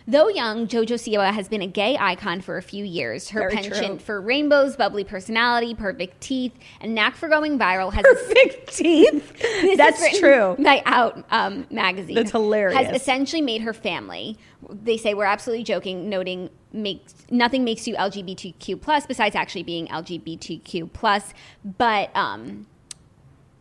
[0.09, 3.31] Though young, JoJo Siwa has been a gay icon for a few years.
[3.31, 3.99] Her Very penchant true.
[3.99, 9.77] for rainbows, bubbly personality, perfect teeth, and knack for going viral has Perfect teeth.
[9.77, 10.55] That's true.
[10.61, 12.14] By Out um, magazine.
[12.14, 12.79] That's hilarious.
[12.79, 14.38] Has essentially made her family.
[14.71, 19.88] They say we're absolutely joking, noting makes nothing makes you LGBTQ plus besides actually being
[19.88, 21.35] LGBTQ plus.
[21.64, 22.66] But um,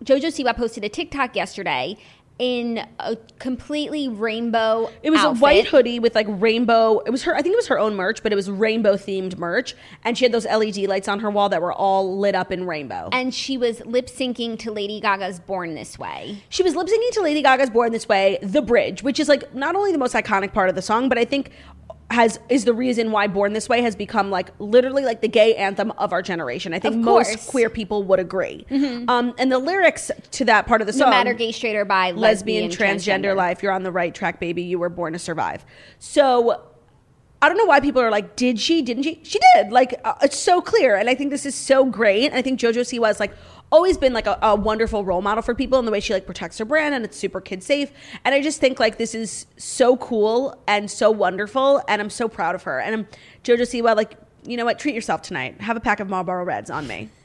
[0.03, 1.97] Jojo Siwa posted a TikTok yesterday
[2.37, 4.89] in a completely rainbow.
[5.03, 5.37] It was outfit.
[5.37, 6.99] a white hoodie with like rainbow.
[7.05, 7.35] It was her.
[7.35, 10.25] I think it was her own merch, but it was rainbow themed merch, and she
[10.25, 13.09] had those LED lights on her wall that were all lit up in rainbow.
[13.13, 17.11] and she was lip syncing to Lady Gaga's "Born This Way." She was lip syncing
[17.11, 20.13] to Lady Gaga's "Born This Way," the bridge, which is like not only the most
[20.13, 21.51] iconic part of the song, but I think
[22.11, 25.55] has is the reason why "Born This Way" has become like literally like the gay
[25.55, 26.73] anthem of our generation.
[26.73, 28.65] I think most queer people would agree.
[29.07, 31.85] Um, and the lyrics to that part of the song, No matter gay, straight, or
[31.85, 34.61] bi, lesbian, lesbian, transgender, life, you're on the right track, baby.
[34.61, 35.65] You were born to survive.
[35.99, 36.61] So.
[37.41, 38.81] I don't know why people are like, did she?
[38.81, 39.19] Didn't she?
[39.21, 39.71] She did.
[39.71, 40.95] Like, uh, it's so clear.
[40.95, 42.27] And I think this is so great.
[42.27, 43.35] And I think JoJo Siwa has like
[43.75, 46.25] always been like a, a wonderful role model for people in the way she like
[46.25, 47.91] protects her brand and it's super kid safe.
[48.23, 51.81] And I just think like this is so cool and so wonderful.
[51.89, 52.79] And I'm so proud of her.
[52.79, 53.07] And I'm
[53.43, 54.79] JoJo Siwa, like, you know what?
[54.79, 55.59] Treat yourself tonight.
[55.59, 57.09] Have a pack of Marlboro Reds on me.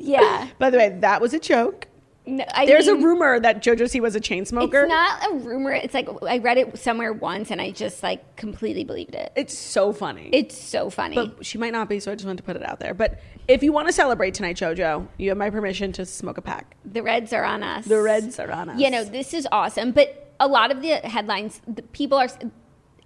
[0.00, 1.87] Yeah, By the way, that was a joke.
[2.28, 4.82] No, There's mean, a rumor that JoJo Siwa was a chain smoker.
[4.82, 5.72] It's not a rumor.
[5.72, 9.32] It's like I read it somewhere once, and I just like completely believed it.
[9.34, 10.28] It's so funny.
[10.32, 11.14] It's so funny.
[11.14, 12.92] but she might not be, so I just wanted to put it out there.
[12.92, 16.42] But if you want to celebrate tonight, JoJo, you have my permission to smoke a
[16.42, 16.76] pack.
[16.84, 17.86] the Reds are on us.
[17.86, 18.78] The Reds are on us.
[18.78, 19.92] You know, this is awesome.
[19.92, 22.28] But a lot of the headlines, the people are.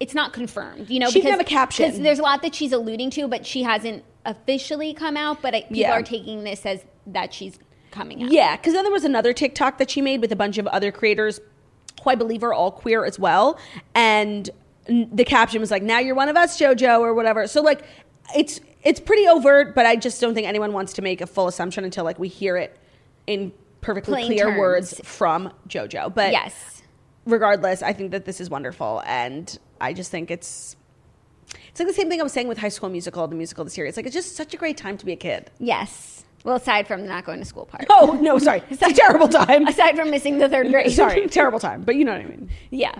[0.00, 0.90] It's not confirmed.
[0.90, 1.86] You know, She can have a caption.
[1.86, 5.40] because there's a lot that she's alluding to, but she hasn't officially come out.
[5.42, 5.92] But I, people Yeah.
[5.92, 7.58] are taking this as that she's
[7.92, 8.30] coming out.
[8.32, 10.90] Yeah, because then there was another TikTok that she made with a bunch of other
[10.90, 11.38] creators
[12.02, 13.58] who I believe are all queer as well.
[13.94, 14.50] And
[14.86, 17.46] the caption was like, now you're one of us, JoJo, or whatever.
[17.46, 17.84] So, like,
[18.34, 21.46] it's it's pretty overt, but I just don't think anyone wants to make a full
[21.46, 22.76] assumption until, like, we hear it
[23.28, 24.58] in perfectly Plain clear terms.
[24.58, 26.12] words from JoJo.
[26.14, 26.82] But Yes.
[27.24, 30.74] regardless, I think that this is wonderful, and I just think it's
[31.68, 33.70] it's like the same thing I was saying with High School Musical, the musical, the
[33.70, 33.96] series.
[33.96, 35.50] Like it's just such a great time to be a kid.
[35.58, 36.21] Yes.
[36.44, 37.86] Well, aside from the not going to school part.
[37.88, 39.66] Oh no, sorry, it's a terrible time.
[39.66, 40.92] Aside from missing the third grade.
[40.92, 42.50] sorry, terrible time, but you know what I mean.
[42.70, 42.94] Yeah.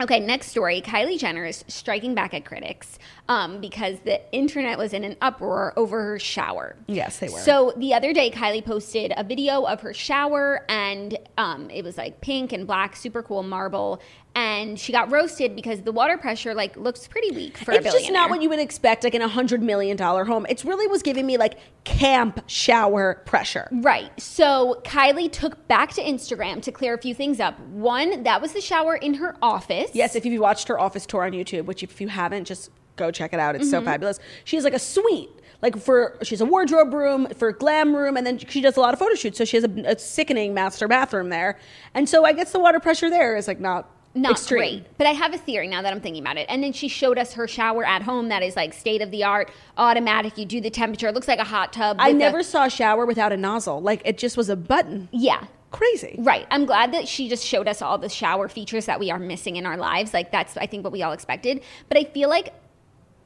[0.00, 0.80] Okay, next story.
[0.80, 2.98] Kylie Jenner is striking back at critics
[3.28, 6.74] um, because the internet was in an uproar over her shower.
[6.88, 7.38] Yes, they were.
[7.38, 11.96] So the other day, Kylie posted a video of her shower, and um, it was
[11.96, 14.00] like pink and black, super cool marble.
[14.36, 17.92] And she got roasted because the water pressure like looks pretty weak for a It's
[17.92, 20.44] just not what you would expect, like in a hundred million dollar home.
[20.48, 23.68] It really was giving me like camp shower pressure.
[23.70, 24.10] Right.
[24.20, 27.58] So Kylie took back to Instagram to clear a few things up.
[27.60, 29.90] One, that was the shower in her office.
[29.94, 33.10] Yes, if you've watched her office tour on YouTube, which if you haven't, just go
[33.10, 33.54] check it out.
[33.54, 33.86] It's so mm-hmm.
[33.86, 34.18] fabulous.
[34.44, 35.30] She has like a suite.
[35.62, 38.92] Like for she's a wardrobe room for glam room, and then she does a lot
[38.92, 39.38] of photo shoots.
[39.38, 41.58] So she has a, a sickening master bathroom there,
[41.94, 44.58] and so I guess the water pressure there is like not not extreme.
[44.58, 44.98] great.
[44.98, 46.46] But I have a theory now that I'm thinking about it.
[46.48, 49.24] And then she showed us her shower at home that is like state of the
[49.24, 50.38] art, automatic.
[50.38, 51.08] You do the temperature.
[51.08, 51.96] It looks like a hot tub.
[52.00, 53.80] I with a- never saw a shower without a nozzle.
[53.82, 55.08] Like it just was a button.
[55.12, 55.44] yeah.
[55.72, 56.14] Crazy.
[56.20, 56.46] Right.
[56.52, 59.56] I'm glad that she just showed us all the shower features that we are missing
[59.56, 60.14] in our lives.
[60.14, 61.62] Like that's I think what we all expected.
[61.88, 62.54] But I feel like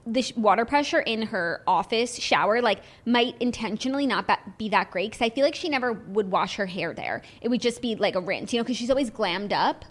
[0.06, 4.90] the sh- water pressure in her office shower like might intentionally not ba- be that
[4.90, 7.20] great because I feel like she never would wash her hair there.
[7.42, 9.84] It would just be like a rinse, you know, because she's always glammed up.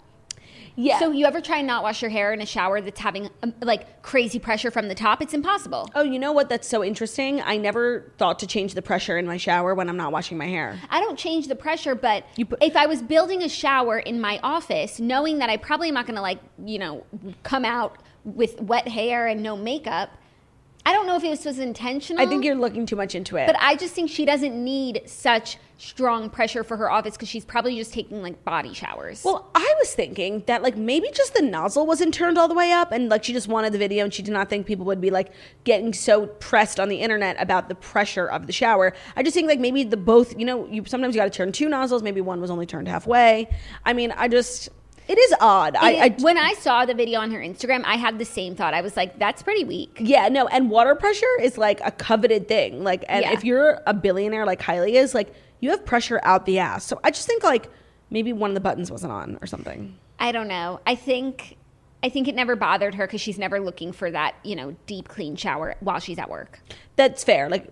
[0.78, 1.00] Yeah.
[1.00, 3.52] So you ever try and not wash your hair in a shower that's having um,
[3.60, 5.20] like crazy pressure from the top?
[5.20, 5.90] It's impossible.
[5.96, 6.48] Oh, you know what?
[6.48, 7.42] That's so interesting.
[7.42, 10.46] I never thought to change the pressure in my shower when I'm not washing my
[10.46, 10.78] hair.
[10.88, 14.38] I don't change the pressure, but put- if I was building a shower in my
[14.44, 17.04] office, knowing that I probably am not going to like, you know,
[17.42, 20.10] come out with wet hair and no makeup,
[20.88, 22.22] I don't know if this was intentional.
[22.22, 23.46] I think you're looking too much into it.
[23.46, 27.44] But I just think she doesn't need such strong pressure for her office because she's
[27.44, 29.22] probably just taking like body showers.
[29.22, 32.72] Well, I was thinking that like maybe just the nozzle wasn't turned all the way
[32.72, 35.00] up and like she just wanted the video and she did not think people would
[35.00, 35.30] be like
[35.64, 38.94] getting so pressed on the internet about the pressure of the shower.
[39.14, 41.52] I just think like maybe the both, you know, you sometimes you got to turn
[41.52, 43.50] two nozzles, maybe one was only turned halfway.
[43.84, 44.70] I mean, I just
[45.08, 45.74] it is odd.
[45.76, 48.74] I, I when I saw the video on her Instagram, I had the same thought.
[48.74, 49.96] I was like, that's pretty weak.
[50.00, 52.84] yeah, no, and water pressure is like a coveted thing.
[52.84, 53.32] Like and Yeah.
[53.32, 56.84] if you're a billionaire like Kylie is, like you have pressure out the ass.
[56.84, 57.68] So I just think like
[58.10, 59.96] maybe one of the buttons wasn't on or something.
[60.18, 60.80] I don't know.
[60.86, 61.56] I think
[62.02, 65.08] I think it never bothered her because she's never looking for that, you know, deep
[65.08, 66.60] clean shower while she's at work.
[66.96, 67.48] That's fair.
[67.48, 67.66] Like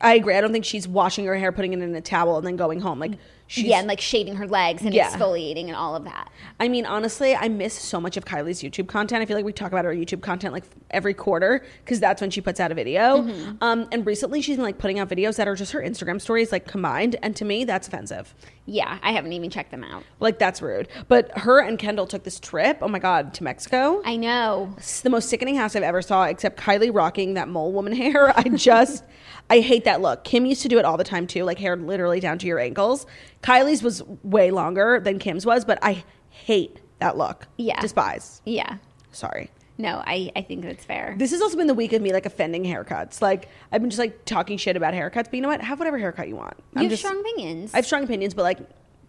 [0.00, 0.34] I agree.
[0.34, 2.80] I don't think she's washing her hair, putting it in a towel, and then going
[2.80, 2.98] home.
[2.98, 3.12] Like
[3.46, 5.10] she's yeah, and like shaving her legs and Yeah.
[5.10, 6.30] exfoliating and all of that.
[6.58, 9.22] I mean, honestly, I miss so much of Kylie's YouTube content.
[9.22, 12.30] I feel like we talk about her YouTube content like every quarter because that's when
[12.30, 13.22] she puts out a video.
[13.22, 13.56] Mm-hmm.
[13.60, 16.52] Um, and recently, she's been like putting out videos that are just her Instagram stories
[16.52, 18.34] like combined, and to me, that's offensive.
[18.66, 20.02] Yeah, I haven't even checked them out.
[20.18, 20.88] Like that's rude.
[21.08, 22.78] But her and Kendall took this trip.
[22.82, 24.02] Oh my god, to Mexico.
[24.04, 24.74] I know.
[24.76, 28.36] It's the most sickening house I've ever saw, except Kylie rocking that mole woman hair.
[28.36, 29.04] I just,
[29.48, 30.24] I hate that look.
[30.24, 32.58] Kim used to do it all the time too, like hair literally down to your
[32.58, 33.06] ankles.
[33.42, 37.46] Kylie's was way longer than Kim's was, but I hate that look.
[37.56, 37.80] Yeah.
[37.80, 38.42] Despise.
[38.44, 38.78] Yeah.
[39.12, 39.50] Sorry.
[39.78, 41.14] No, I, I think that's fair.
[41.18, 43.20] This has also been the week of me like offending haircuts.
[43.20, 45.60] Like I've been just like talking shit about haircuts, but you know what?
[45.60, 46.54] Have whatever haircut you want.
[46.74, 47.74] you have just, strong opinions.
[47.74, 48.58] I have strong opinions, but like,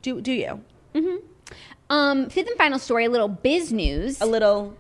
[0.02, 0.62] do do you?
[0.94, 1.16] Mm-hmm.
[1.90, 4.20] Um, fifth and final story, a little biz news.
[4.20, 4.76] A little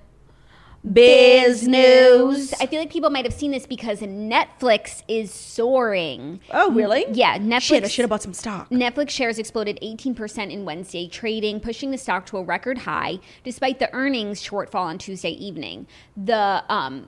[0.93, 2.54] biz news.
[2.60, 6.39] I feel like people might have seen this because Netflix is soaring.
[6.52, 7.06] Oh, really?
[7.12, 7.62] Yeah, Netflix.
[7.62, 8.69] Shit, I should have bought some stock.
[8.69, 13.80] Netflix shares exploded 18% in Wednesday trading, pushing the stock to a record high despite
[13.80, 15.88] the earnings shortfall on Tuesday evening.
[16.15, 17.08] The um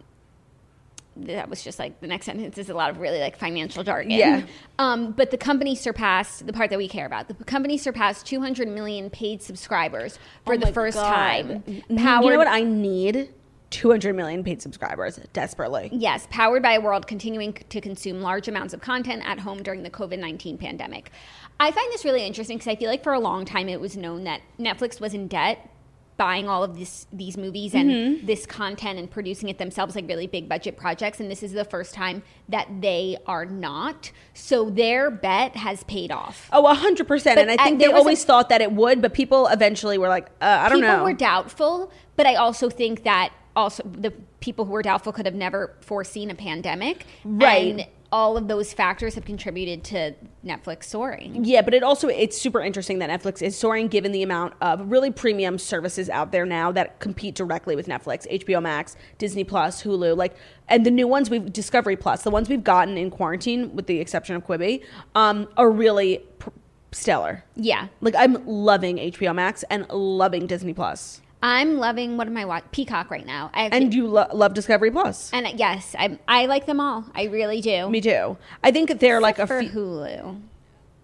[1.25, 4.11] that was just like the next sentence is a lot of really like financial jargon.
[4.11, 4.43] Yeah.
[4.77, 7.27] Um, but the company surpassed the part that we care about.
[7.27, 11.09] The company surpassed 200 million paid subscribers for Oh the first God.
[11.13, 11.63] time.
[11.67, 12.47] You know what?
[12.47, 13.29] I need
[13.71, 15.89] 200 million paid subscribers desperately.
[15.91, 19.83] Yes, powered by a world continuing to consume large amounts of content at home during
[19.83, 21.11] the COVID 19 pandemic.
[21.59, 23.95] I find this really interesting because I feel like for a long time it was
[23.97, 25.69] known that Netflix was in debt
[26.17, 28.25] buying all of this these movies and Mm-hmm.
[28.25, 31.63] this content and producing it themselves like really big budget projects and this is the
[31.63, 37.37] first time that they are not so their bet has paid off Oh, 100%.
[37.37, 39.97] And I at- think they was a- always thought that it would, but people eventually
[39.97, 40.93] were like, uh, I don't people know.
[40.95, 45.25] People were doubtful but i also think that also the people who were doubtful could
[45.25, 47.71] have never foreseen a pandemic Right.
[47.71, 52.35] and all of those factors have contributed to netflix soaring Yeah, but it also it's
[52.39, 56.45] super interesting that Netflix is soaring given the amount of really premium services out there
[56.45, 60.35] now that compete directly with Netflix, HBO Max, Disney Plus, Hulu, like
[60.67, 63.99] and the new ones we've Discovery Plus, the ones we've gotten in quarantine with the
[63.99, 64.83] exception of Quibi,
[65.13, 66.49] um, are really pr-
[66.91, 67.43] stellar.
[67.55, 71.21] yeah Like I'm loving HBO Max and loving Disney Plus.
[71.41, 74.53] I'm loving what am i watching peacock right now I actually, And you lo- love
[74.53, 75.31] Discovery Plus.
[75.33, 78.37] and yes I, I like them all i really do Me too.
[78.63, 80.41] I think they're like a hulu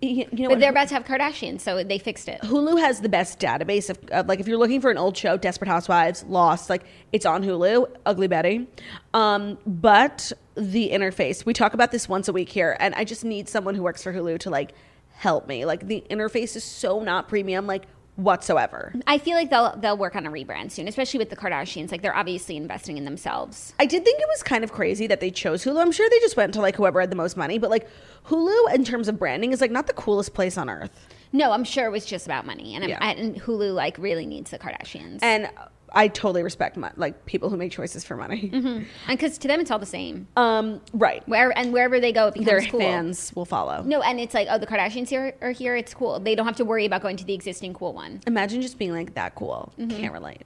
[0.02, 3.10] you know but they're about to have kardashians so they fixed it Hulu has the
[3.10, 6.69] best database of, of like if you're looking for an old show, Desperate Housewives, Lost,
[6.69, 8.67] like it's on Hulu, Ugly Betty.
[9.13, 13.24] Um, but the interface, we talk about this once a week here, and I just
[13.24, 14.74] need someone who works for Hulu to like
[15.12, 15.65] help me.
[15.65, 18.93] Like the interface is so not premium, like whatsoever.
[19.08, 21.91] I feel like they'll they'll work on a rebrand soon, especially with the Kardashians.
[21.91, 23.73] Like they're obviously investing in themselves.
[23.80, 25.82] I did think it was kind of crazy that they chose Hulu.
[25.82, 27.88] I'm sure they just went to like whoever had the most money, but like
[28.28, 30.91] Hulu in terms of branding is like not the coolest place on earth.
[31.34, 33.04] No, I'm sure it was just about money, and, I'm, Yeah.
[33.12, 35.49] and Hulu like really needs the Kardashians, And
[35.95, 38.49] I totally respect my, like people who make choices for money.
[38.53, 40.27] and because to them it's all the same.
[40.36, 41.27] Um, right.
[41.27, 42.79] Where and wherever they go, it becomes Their cool.
[42.81, 43.81] fans will follow.
[43.84, 45.75] No, and it's like, oh, the Kardashians here are here.
[45.75, 46.19] It's cool.
[46.19, 48.19] They don't have to worry about going to the existing cool one.
[48.27, 49.71] Imagine just being like that cool.
[49.77, 50.41] Can't relate.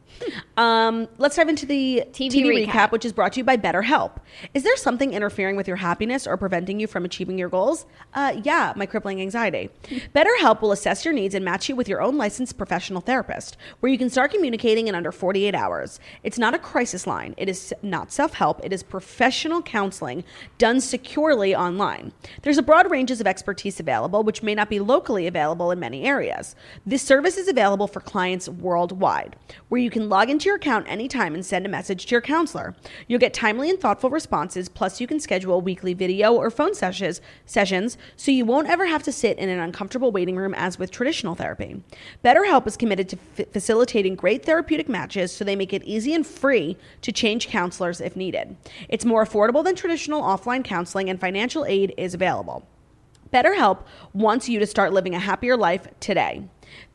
[0.57, 2.67] Um, let's dive into the TV, TV recap.
[2.67, 2.91] recap.
[2.91, 4.17] which is brought to you by BetterHelp.
[4.53, 7.85] Is there something interfering with your happiness or preventing you from achieving your goals?
[8.13, 9.69] Uh, yeah, my crippling anxiety.
[10.15, 13.91] BetterHelp will assess your needs and match you with your own licensed professional therapist, where
[13.91, 15.99] you can start communicating in under 48 48 hours.
[16.23, 17.33] It's not a crisis line.
[17.37, 18.59] It is not self help.
[18.63, 20.25] It is professional counseling
[20.57, 22.11] done securely online.
[22.41, 26.03] There's a broad range of expertise available, which may not be locally available in many
[26.03, 26.55] areas.
[26.85, 29.37] This service is available for clients worldwide,
[29.69, 32.75] where you can log into your account anytime and send a message to your counselor.
[33.07, 37.21] You'll get timely and thoughtful responses, plus, you can schedule weekly video or phone sessions,
[37.45, 40.91] sessions so you won't ever have to sit in an uncomfortable waiting room as with
[40.91, 41.81] traditional therapy.
[42.25, 46.25] BetterHelp is committed to f- facilitating great therapeutic matches so they make it easy and
[46.25, 48.55] free to change counselors if needed.
[48.87, 52.67] It's more affordable than traditional offline counseling, and financial aid is available.
[53.33, 56.43] BetterHelp wants you to start living a happier life today.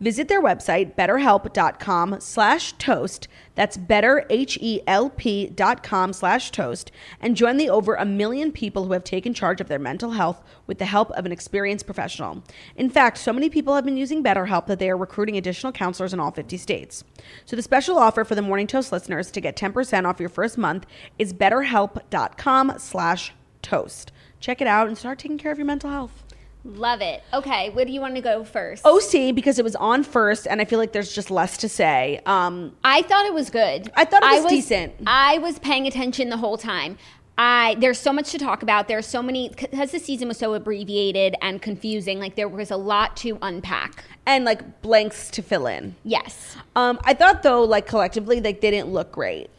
[0.00, 3.28] Visit their website, betterhelp.com slash toast.
[3.54, 6.90] That's better, H-E-L-P dot com slash toast.
[7.20, 10.42] And join the over a million people who have taken charge of their mental health
[10.66, 12.42] with the help of an experienced professional.
[12.76, 16.12] In fact, so many people have been using BetterHelp that they are recruiting additional counselors
[16.12, 17.04] in all 50 states.
[17.44, 20.58] So the special offer for the Morning Toast listeners to get 10% off your first
[20.58, 20.86] month
[21.18, 24.12] is betterhelp.com slash toast.
[24.40, 26.23] Check it out and start taking care of your mental health.
[26.64, 27.22] Love it.
[27.34, 28.86] Okay, where do you want to go first?
[28.86, 32.20] OC because it was on first, and I feel like there's just less to say.
[32.24, 33.92] Um, I thought it was good.
[33.94, 34.94] I thought it was decent.
[35.06, 36.96] I was paying attention the whole time.
[37.36, 38.86] I there's so much to talk about.
[38.88, 42.18] There's so many because the season was so abbreviated and confusing.
[42.20, 44.04] Like there was a lot to unpack.
[44.24, 45.96] and like blanks to fill in.
[46.04, 46.56] Yes.
[46.76, 49.50] Um, I thought though, like collectively, like they didn't look great,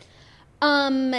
[0.62, 1.14] Um,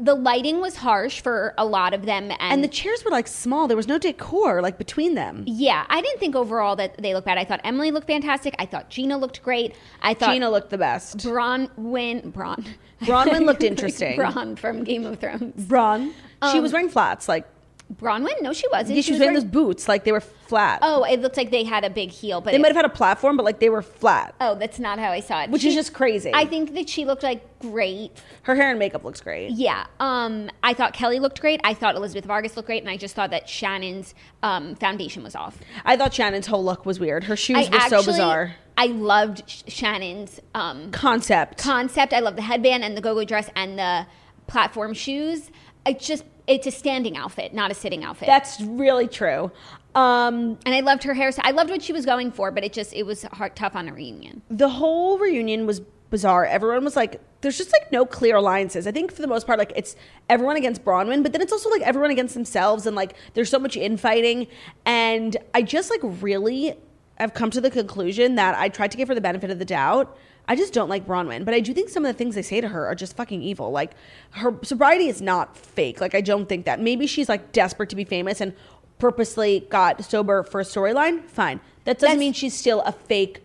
[0.00, 3.28] the lighting was harsh for a lot of them, and, and the chairs were like
[3.28, 3.68] small.
[3.68, 5.44] There was no decor like between them.
[5.46, 7.38] yeah, I didn't think overall that they looked bad.
[7.38, 8.54] I thought Emily looked fantastic.
[8.58, 9.74] I thought Gina looked great.
[10.02, 11.18] I thought Gina looked the best.
[11.18, 12.64] Bronwyn Bron
[13.02, 14.16] Bronwyn looked interesting.
[14.16, 15.66] Bron from Game of Thrones.
[15.66, 16.12] Bron,
[16.52, 17.28] she was um, wearing flats.
[17.28, 17.46] Like
[17.94, 18.40] Bronwyn?
[18.40, 18.96] No, she wasn't.
[18.96, 19.88] yeah, she was wearing those boots.
[19.88, 20.78] Like they were flat.
[20.82, 22.88] Oh, it looked like they had a big heel, but they might have had a
[22.90, 25.50] platform, but like they were flat, Oh, that's not how I saw it.
[25.50, 26.30] which is just crazy.
[26.32, 28.12] I think that she looked like great.
[28.44, 29.50] her hair and makeup looks great.
[29.52, 29.86] Yeah.
[29.98, 31.60] Um, I thought Kelly looked great.
[31.64, 35.34] I thought Elizabeth Vargas looked great, and I just thought that Shannon's um, foundation was
[35.34, 35.58] off.
[35.84, 37.24] I thought Shannon's whole look was weird.
[37.24, 38.54] Her shoes I were actually, so bizarre.
[38.78, 41.58] I loved Sh- Shannon's um, Concept.
[41.58, 42.12] concept.
[42.12, 44.06] I love the headband and the go-go dress and the
[44.46, 45.50] platform shoes.
[45.86, 48.26] I just it's a standing outfit, not a sitting outfit.
[48.26, 49.52] That's really true.
[49.94, 51.42] Um, and I loved her hairstyle.
[51.44, 53.88] I loved what she was going for, but it just it was hard, tough on
[53.88, 54.42] a reunion.
[54.50, 55.80] the whole reunion was
[56.10, 56.44] bizarre.
[56.44, 58.86] Everyone was like, there's just like no clear alliances.
[58.88, 59.94] I think for the most part, like it's
[60.28, 63.60] everyone against Bronwyn, but then it's also like everyone against themselves, and like there's so
[63.60, 64.48] much infighting.
[64.84, 66.74] And I just like really
[67.16, 69.64] have come to the conclusion that I tried to give her the benefit of the
[69.64, 70.16] doubt.
[70.50, 72.60] I just don't like Bronwyn, but I do think some of the things they say
[72.60, 73.70] to her are just fucking evil.
[73.70, 73.92] Like
[74.32, 76.00] her sobriety is not fake.
[76.00, 76.80] Like I don't think that.
[76.80, 78.52] Maybe she's like desperate to be famous and
[78.98, 81.24] purposely got sober for a storyline.
[81.26, 81.60] Fine.
[81.84, 83.42] That doesn't That's- mean she's still a fake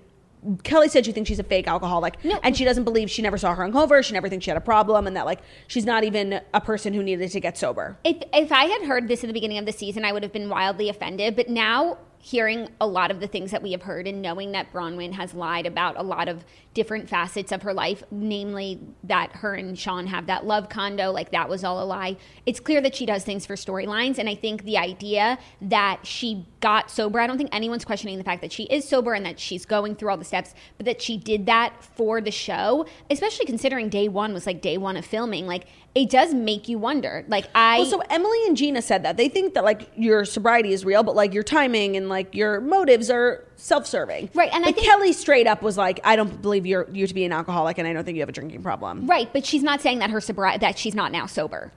[0.63, 2.39] Kelly said she thinks she's a fake alcoholic, No.
[2.43, 4.03] and she doesn't believe she never saw her hungover.
[4.03, 6.93] She never thinks she had a problem, and that like she's not even a person
[6.93, 7.97] who needed to get sober.
[8.03, 10.31] If if I had heard this at the beginning of the season, I would have
[10.31, 11.35] been wildly offended.
[11.35, 14.73] But now hearing a lot of the things that we have heard and knowing that
[14.73, 19.53] Bronwyn has lied about a lot of different facets of her life, namely that her
[19.53, 22.17] and Sean have that love condo, like that was all a lie.
[22.47, 26.47] It's clear that she does things for storylines, and I think the idea that she
[26.61, 29.39] got sober, I don't think anyone's questioning the fact that she is sober and that
[29.39, 33.45] she's going through all the steps, but that she did that for the show, especially
[33.45, 37.23] considering day one was like day one of filming, like it does make you wonder.
[37.29, 40.73] Like I Well, so Emily and Gina said that they think that like your sobriety
[40.73, 44.29] is real, but like your timing and like your motives are self-serving.
[44.33, 47.13] Right, and I think- Kelly straight up was like, "I don't believe you're you to
[47.13, 49.63] be an alcoholic, and I don't think you have a drinking problem." Right, but she's
[49.63, 51.71] not saying that her sobriety that she's not now sober.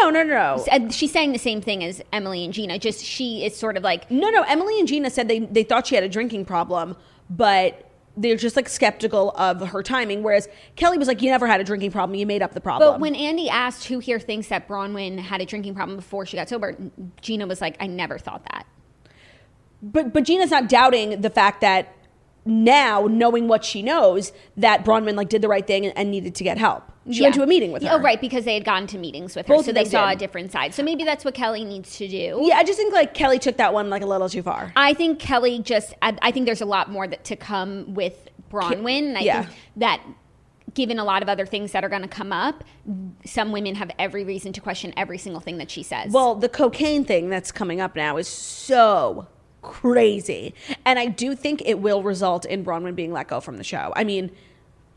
[0.00, 2.78] No, no, no, She's saying the same thing as Emily and Gina.
[2.78, 4.42] Just she is sort of like No, no.
[4.42, 6.96] Emily and Gina said they they thought she had a drinking problem,
[7.28, 7.83] but
[8.16, 10.22] they're just like skeptical of her timing.
[10.22, 12.18] Whereas Kelly was like, "You never had a drinking problem.
[12.18, 15.40] You made up the problem." But when Andy asked who here thinks that Bronwyn had
[15.40, 16.76] a drinking problem before she got sober,
[17.20, 18.66] Gina was like, I never thought that.
[19.82, 21.94] but but Gina's not doubting the fact that
[22.44, 26.34] now knowing what she knows that Bronwyn like did the right thing and, and needed
[26.36, 26.84] to get help.
[27.10, 27.90] She went to a meeting with her.
[27.92, 30.16] Oh, right, because they had gone to meetings with her, Both so they saw did.
[30.16, 30.72] a different side.
[30.72, 32.40] So maybe that's what Kelly needs to do.
[32.42, 34.72] Yeah, I just think like Kelly took that one like a little too far.
[34.74, 35.92] I think Kelly just.
[36.00, 39.08] I, I think there's a lot more that to come with Bronwyn.
[39.08, 39.42] And I Yeah.
[39.44, 40.02] think that,
[40.72, 42.64] given a lot of other things that are going to come up,
[43.26, 46.10] some women have every reason to question every single thing that she says.
[46.10, 49.28] Well, the cocaine thing that's coming up now is so
[49.64, 50.54] crazy.
[50.84, 53.92] And I do think it will result in Bronwyn being let go from the show.
[53.96, 54.30] I mean,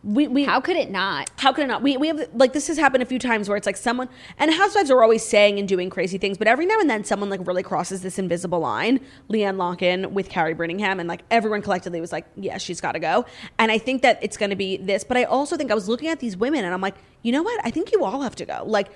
[0.03, 1.31] we, we How could it not?
[1.37, 1.81] how could it not?
[1.81, 4.07] We, we have like this has happened a few times where it's like someone
[4.37, 7.29] and housewives are always saying and doing crazy things, but every now and then someone
[7.29, 8.99] like really crosses this invisible line.
[9.29, 12.99] LeeAnne Locken with Kary Brittingham, and like everyone collectively was like, "Yeah, she's got to
[12.99, 13.25] go."
[13.57, 15.89] And I think that it's going to be this, but I also think I was
[15.89, 17.59] looking at these women and I'm like, you know what?
[17.65, 18.63] I think you all have to go.
[18.65, 18.89] Like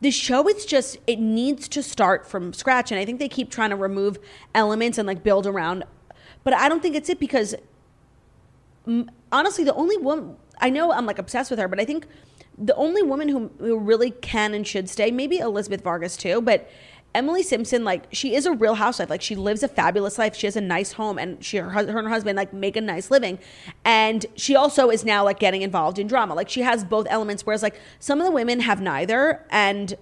[0.00, 3.50] the show it's just it needs to start from scratch and i think they keep
[3.50, 4.18] trying to remove
[4.54, 5.84] elements and like build around
[6.44, 7.54] but i don't think it's it because
[9.32, 12.06] honestly the only woman i know i'm like obsessed with her but i think
[12.60, 16.70] the only woman who, who really can and should stay maybe elizabeth vargas too but
[17.14, 20.46] emily simpson like she is a real housewife like she lives a fabulous life she
[20.46, 23.10] has a nice home and she her, her and her husband like make a nice
[23.10, 23.38] living
[23.84, 27.46] and she also is now like getting involved in drama like she has both elements
[27.46, 29.96] whereas like some of the women have neither and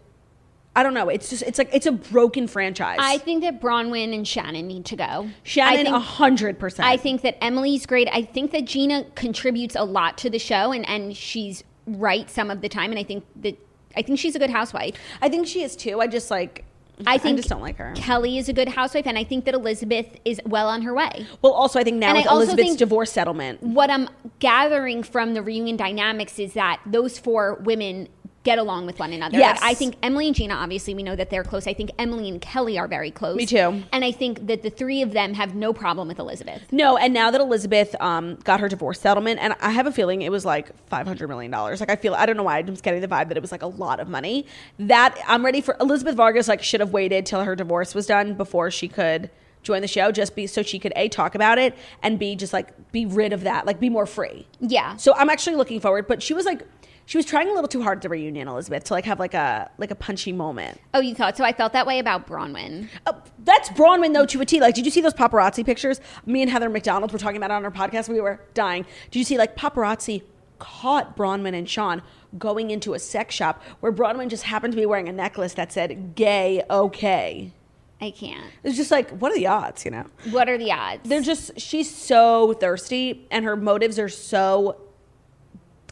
[0.75, 4.15] i don't know it's just it's like it's a broken franchise I think that Bronwyn
[4.15, 5.29] and Shannon need to go.
[5.43, 8.09] Shannon a hundred percent I think that Emily's great.
[8.13, 12.51] I think that Gina contributes a lot to the show, and and she's right some
[12.51, 12.91] of the time.
[12.91, 13.59] And I think that
[13.97, 14.97] I think she's a good housewife.
[15.23, 16.01] I think she is too.
[16.01, 16.65] I just like.
[17.07, 17.93] I think just don't like her.
[17.95, 21.27] Kelly is a good housewife, and I think that Elizabeth is well on her way.
[21.43, 25.43] Well, also I think now And with Elizabeth's divorce settlement, What I'm gathering from the
[25.43, 28.09] reunion dynamics is that those four women
[28.47, 29.37] get along with one another.
[29.37, 29.61] Yes.
[29.61, 31.67] Like, I think Emily and Gina, obviously, we know that they're close.
[31.67, 33.37] I think Emily and Kelly are very close.
[33.37, 33.83] Me too.
[33.93, 36.63] And I think that the three of them have no problem with Elizabeth.
[36.73, 36.97] no.
[36.97, 40.31] And now that Elizabeth um, got her divorce settlement, and I have a feeling it
[40.31, 41.81] was like five hundred million dollars.
[41.81, 43.53] Like I feel I don't know why I'm just getting the vibe that it was
[43.53, 44.47] like a lot of money.
[44.79, 46.49] That I'm ready for Elizabeth Vargas.
[46.49, 49.29] Like should have waited till her divorce was done before she could
[49.63, 52.53] join the show, just be so she could a talk about it and b just
[52.53, 54.47] like be rid of that, like be more free.
[54.61, 54.97] Yeah.
[54.97, 56.07] So I'm actually looking forward.
[56.07, 56.63] But she was like.
[57.07, 59.33] She was trying a little too hard at the reunion, Elizabeth, to like have like
[59.35, 60.81] a like a punchy moment.
[60.93, 61.45] Oh, you thought so?
[61.45, 62.89] I felt that way about Bronwyn.
[63.07, 63.13] Uh,
[63.45, 64.61] that's Bronwyn though to a T.
[64.61, 66.01] Like, did you see those paparazzi pictures?
[66.27, 68.09] Me and Heather McDonald were talking about it on our podcast.
[68.09, 68.85] We were dying.
[69.11, 70.23] Did you see like paparazzi
[70.59, 72.03] caught Bronwyn and Sean
[72.39, 75.73] going into a sex shop where Bronwyn just happened to be wearing a necklace that
[75.73, 77.53] said "gay okay."
[78.01, 78.45] I can't.
[78.63, 79.85] It's just like, what are the odds?
[79.87, 81.09] You know, What are the odds?
[81.09, 84.77] they're just she's so thirsty and her motives are so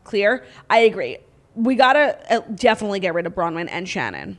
[0.05, 0.45] clear.
[0.71, 1.19] I agree.
[1.55, 4.39] We gotta uh, definitely get rid of Bronwyn and Shannon.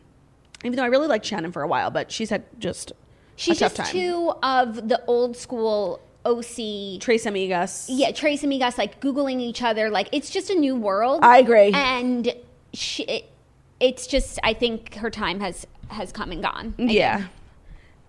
[0.64, 2.94] Even though I really liked Shannon for a while, but she's had just
[3.36, 3.88] She's just time.
[3.88, 7.02] too of the old school OC.
[7.02, 7.86] Tres Amigas.
[7.90, 9.90] Yeah, Tres Amigas like googling each other.
[9.90, 11.20] Like it's just a new world.
[11.24, 11.72] I agree.
[11.74, 12.34] And
[12.74, 13.30] she, it,
[13.80, 16.74] it's just I think her time has has come and gone.
[16.80, 17.18] I yeah.
[17.18, 17.30] think.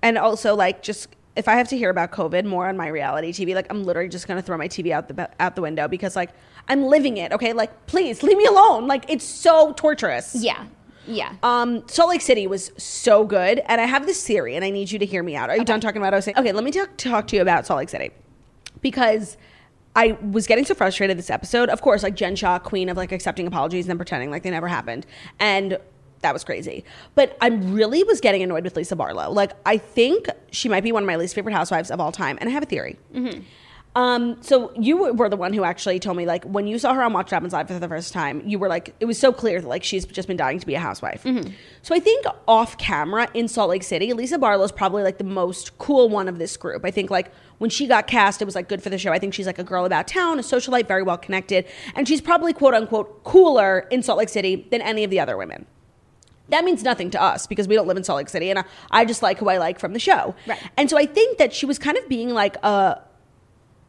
[0.03, 3.33] And also, like, just if I have to hear about COVID more on my reality
[3.33, 6.17] TV, like, I'm literally just gonna throw my TV out the out the window because,
[6.17, 6.31] like,
[6.69, 7.33] I'm living it.
[7.33, 8.87] Okay, like, please leave me alone.
[8.87, 10.35] Like, it's so torturous.
[10.35, 10.67] Yeah.
[11.07, 11.35] Yeah.
[11.43, 14.91] Um, Salt Lake City was so good, and I have this theory, and I need
[14.91, 15.51] you to hear me out.
[15.51, 16.37] Are you done talking about OC?
[16.37, 18.11] Okay, let me talk talk to you about Salt Lake City
[18.83, 19.37] because
[19.95, 21.69] I was getting so frustrated this episode.
[21.69, 24.51] Of course, like Jen Shaw, queen of like accepting apologies and then pretending like they
[24.51, 25.07] never happened,
[25.39, 25.79] and
[26.27, 26.85] that was crazy.
[27.15, 29.31] But I really was getting annoyed with Lisa Barlow.
[29.31, 32.37] Like, I think she might be one of my least favorite housewives of all time,
[32.41, 32.99] and I have a theory.
[33.95, 37.03] Um, so you were the one who actually told me like when you saw her
[37.03, 39.59] on Watch Happens Live for the first time, you were like, it was so clear
[39.59, 41.23] that like she's just been dying to be a housewife.
[41.81, 45.79] So I think off camera in Salt Lake City, Lisa Barlow's probably like the most
[45.79, 46.85] cool one of this group.
[46.85, 49.13] I think like when she got cast, it was like good for the show.
[49.13, 51.65] I think she's like a girl about town, a socialite, very well connected,
[51.95, 55.39] and she's probably quote unquote cooler in Salt Lake City than any of the other
[55.39, 55.65] women
[56.49, 58.65] that means nothing to us because we don't live in Salt Lake City, and I,
[58.91, 60.35] I just like who I like from the show.
[60.47, 60.63] Right.
[60.77, 63.03] And so I think that she was kind of being like a,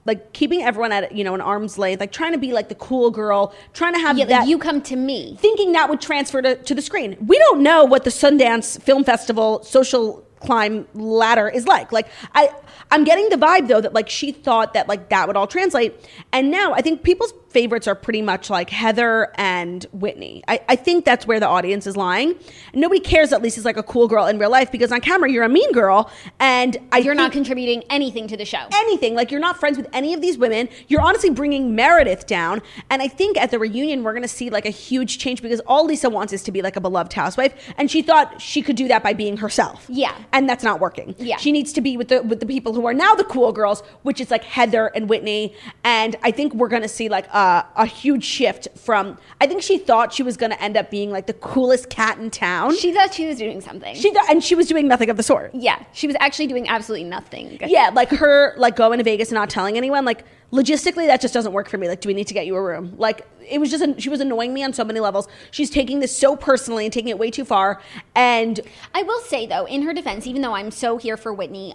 [0.06, 2.76] like keeping everyone at you know an arm's length, like trying to be like the
[2.76, 4.40] cool girl, trying to have yeah, that.
[4.42, 5.38] like you come to me.
[5.40, 7.18] thinking that would transfer to, to the screen.
[7.20, 11.92] We don't know what the Sundance Film Festival social climb ladder is like.
[11.92, 12.50] Like I
[12.90, 15.94] I'm getting the vibe though that like she thought that like that would all translate.
[16.32, 20.44] And now I think people's favorites are pretty much like Heather and Whitney.
[20.48, 22.36] I, I think that's where the audience is lying.
[22.76, 25.44] Nobody cares that Lisa's like a cool girl in real life because on camera you're
[25.44, 28.64] a mean girl and I You're not contributing anything to the show.
[28.72, 29.16] anything.
[29.16, 30.70] Like you're not friends with any of these women.
[30.88, 32.62] You're honestly bringing Meredith down.
[32.92, 35.60] And I think at the reunion we're going to see like a huge change because
[35.62, 38.76] all Lisa wants is to be like a beloved housewife, and she thought she could
[38.76, 39.86] do that by being herself.
[39.90, 40.16] Yeah.
[40.32, 41.16] and that's not working.
[41.18, 41.38] Yeah.
[41.38, 43.82] she needs to be with the with the people who are now the cool girls,
[44.04, 45.56] which is like Heather and Whitney.
[45.84, 49.18] And I think we're going to see like a, a huge shift from.
[49.40, 52.18] I think she thought she was going to end up being like the coolest cat
[52.18, 52.76] in town.
[52.76, 53.96] She thought she was doing something.
[53.96, 55.56] she thought, and she was doing nothing of the sort.
[55.56, 57.58] yeah, she was actually doing absolutely nothing.
[57.66, 60.04] Yeah, like her like going to Vegas and not telling anyone.
[60.04, 61.88] Like logistically, that just doesn't work for me.
[61.88, 62.96] Like, do we need to get you a room?
[62.98, 65.28] Like, it was just she was annoying me on so many levels.
[65.52, 67.82] She's taking this so personally and taking it way too far.
[68.16, 68.60] And
[68.94, 71.74] I will say though, in her defense, even though I'm so here for Whitney,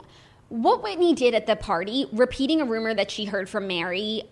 [0.49, 4.25] what Whitney did at the party, repeating a rumor that she heard from Mary,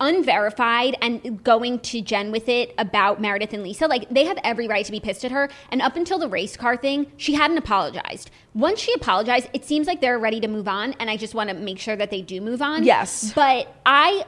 [0.00, 4.68] unverified and going to Jen with it about Meredith and Lisa, like they have every
[4.68, 5.48] right to be pissed at her.
[5.70, 8.30] And up until the race car thing, she hadn't apologized.
[8.54, 10.92] Once she apologized, it seems like they're ready to move on.
[10.94, 12.84] And I just want to make sure that they do move on.
[12.84, 13.32] Yes.
[13.32, 14.24] But I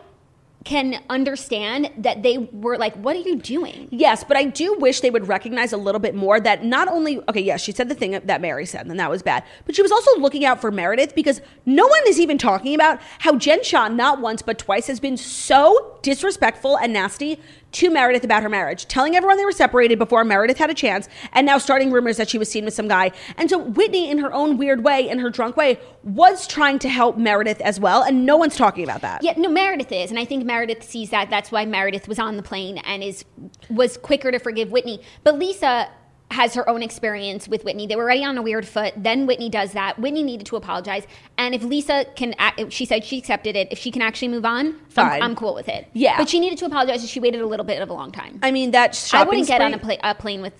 [0.66, 3.86] can understand that they were like, what are you doing?
[3.92, 7.20] Yes, but I do wish they would recognize a little bit more that not only,
[7.28, 9.82] okay, yes, she said the thing that Mary said, and that was bad, but she
[9.82, 13.62] was also looking out for Meredith because no one is even talking about how Jen
[13.62, 17.38] Shaw, not once but twice, has been so disrespectful and nasty
[17.76, 21.08] to Meredith about her marriage, telling everyone they were separated before Meredith had a chance,
[21.32, 23.12] and now starting rumors that she was seen with some guy.
[23.36, 26.88] And so Whitney, in her own weird way, in her drunk way, was trying to
[26.88, 29.22] help Meredith as well, and no one's talking about that.
[29.22, 31.28] Yeah, no, Meredith is, and I think Meredith sees that.
[31.28, 33.24] That's why Meredith was on the plane and is
[33.68, 35.02] was quicker to forgive Whitney.
[35.22, 35.90] But Lisa
[36.32, 37.86] has her own experience with Whitney.
[37.86, 38.92] They were already on a weird foot.
[38.96, 39.98] Then Whitney does that.
[39.98, 41.06] Whitney needed to apologize,
[41.38, 43.68] and if Lisa can, act, she said she accepted it.
[43.70, 45.12] If she can actually move on, Fine.
[45.12, 45.88] I'm, I'm cool with it.
[45.92, 46.16] Yeah.
[46.18, 47.00] but she needed to apologize.
[47.00, 48.40] and She waited a little bit of a long time.
[48.42, 50.52] I mean, that I shopping wouldn't get on a, pla- a plane with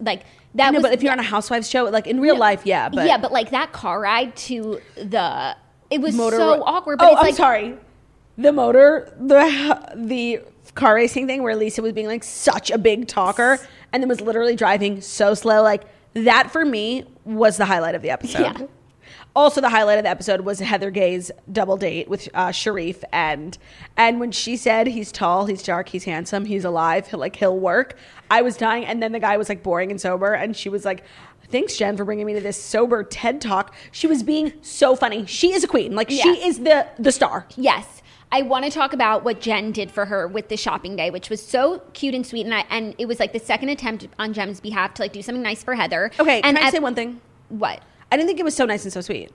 [0.00, 0.22] like
[0.54, 0.72] that.
[0.72, 2.40] No, was, but if you're on a Housewives show, like in real No.
[2.40, 2.88] life, yeah.
[2.88, 5.56] But yeah, but like that car ride to the
[5.90, 6.98] it was motor so awkward.
[6.98, 7.76] But oh, it's I'm like, sorry.
[8.38, 10.40] The motor, the the
[10.74, 13.58] car racing thing where Lisa was being like such a big talker
[13.92, 15.62] and then was literally driving so slow.
[15.62, 15.82] Like
[16.14, 18.40] that for me was the highlight of the episode.
[18.42, 18.66] Yeah.
[19.36, 23.56] Also, the highlight of the episode was Heather Gay's double date with uh, Sharif, and
[23.96, 27.58] and when she said he's tall, he's dark, he's handsome, he's alive, he'll like he'll
[27.58, 27.96] work.
[28.28, 30.84] I was dying, and then the guy was like boring and sober, and she was
[30.84, 31.04] like,
[31.48, 35.26] "Thanks, Jen, for bringing me to this sober TED talk." She was being so funny.
[35.26, 36.22] She is a queen, like Yeah.
[36.24, 37.46] she is the the star.
[37.56, 37.99] Yes.
[38.32, 41.30] I want to talk about what Jen did for her with the shopping day, which
[41.30, 44.32] was so cute and sweet, and I, and it was like the second attempt on
[44.32, 46.10] Jen's behalf to like do something nice for Heather.
[46.18, 47.20] Okay, and can I at- say one thing?
[47.48, 47.82] What?
[48.12, 49.30] I didn't think it was so nice and so sweet.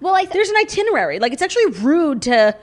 [0.00, 1.18] Well, I th- There's an itinerary.
[1.18, 2.56] Like it's actually rude to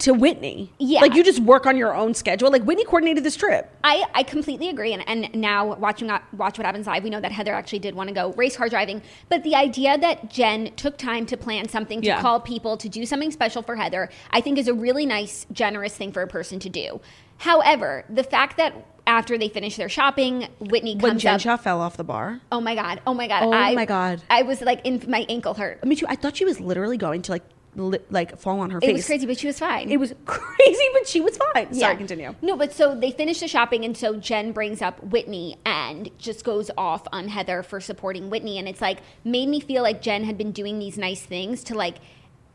[0.00, 0.72] to Whitney.
[0.78, 1.00] Yeah.
[1.00, 2.50] like you just work on your own schedule.
[2.50, 3.70] Like Whitney coordinated this trip.
[3.84, 7.20] I, I completely agree, and, and now watching uh, watch what happens live, we know
[7.20, 9.02] that Heather actually did want to go race car driving.
[9.28, 12.20] But the idea that Jen took time to plan something to Yeah.
[12.20, 15.94] call people to do something special for Heather, I think is a really nice, generous
[15.96, 17.00] thing for a person to do.
[17.38, 18.74] However, the fact that
[19.06, 21.40] after they finish their shopping, Whitney When comes Jen up.
[21.40, 22.40] Shaw fell off the bar.
[22.52, 23.00] Oh my god!
[23.06, 23.42] Oh my god!
[23.44, 24.22] Oh I, my God.
[24.28, 25.82] I was like, in my ankle hurt.
[25.84, 26.06] Me too.
[26.08, 28.90] I thought she was literally going to like li- like fall on her It face.
[28.90, 29.90] It was crazy, but she was fine.
[29.90, 31.72] It was crazy, but she was fine.
[31.72, 31.94] Sorry, Yeah.
[31.94, 32.34] continue.
[32.42, 36.44] No, but so they finish the shopping, and so Jen brings up Whitney and just
[36.44, 40.24] goes off on Heather for supporting Whitney, and it's like made me feel like Jen
[40.24, 41.96] had been doing these nice things to like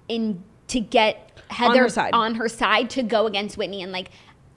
[0.08, 2.10] in to get Heather her side.
[2.14, 4.10] on her side to go against Whitney, and like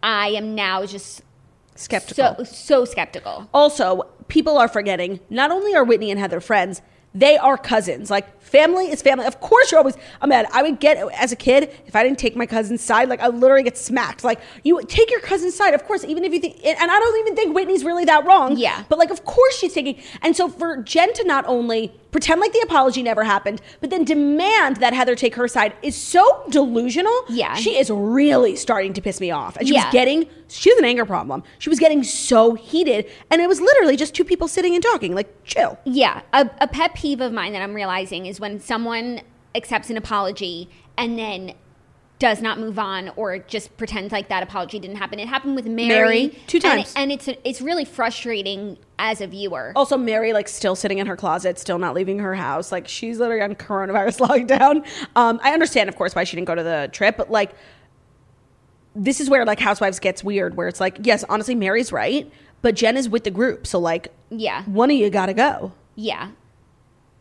[0.02, 1.22] I am now just
[1.76, 2.36] Skeptical.
[2.36, 3.48] so so skeptical.
[3.54, 6.82] Also, people are forgetting not only are Whitney and Heather friends,
[7.14, 8.10] they are cousins.
[8.10, 9.26] Like family is family.
[9.26, 9.96] Of course, you're always.
[10.20, 10.46] I'm mad.
[10.52, 13.08] I would get as a kid if I didn't take my cousin's side.
[13.08, 14.24] Like I literally get smacked.
[14.24, 16.04] Like you take your cousin's side, of course.
[16.04, 18.56] Even if you think, and I don't even think Whitney's really that wrong.
[18.56, 18.84] Yeah.
[18.88, 20.00] But like, of course she's taking.
[20.22, 24.02] And so for Jen to not only pretend like the apology never happened, but then
[24.02, 27.16] demand that Heather take her side is so delusional.
[27.28, 27.54] Yeah.
[27.54, 29.56] She is really starting to piss me off.
[29.56, 29.84] And she Yeah.
[29.84, 30.28] was getting.
[30.48, 31.44] She has an anger problem.
[31.60, 35.14] She was getting so heated, and it was literally just two people sitting and talking.
[35.14, 35.78] Like chill.
[35.84, 39.20] Yeah, a, a pet peeve of mine that I'm realizing is when someone
[39.54, 41.52] accepts an apology and then
[42.18, 45.20] does not move on or just pretends like that apology didn't happen.
[45.20, 46.92] It happened with Mary, Mary, two and- times.
[46.96, 49.72] and, it's it's really frustrating as a viewer.
[49.76, 52.72] Also, Mary like still sitting in her closet, still not leaving her house.
[52.72, 54.84] Like she's literally on coronavirus lockdown.
[55.14, 57.52] Um, I understand, of course, why she didn't go to the trip, but like
[58.96, 62.28] this is where like Housewives gets weird, where it's like, yes, honestly, Mary's right,
[62.62, 64.64] but Jen is with the group, so like, Yeah.
[64.64, 65.72] one of you gotta go.
[65.94, 66.30] Yeah.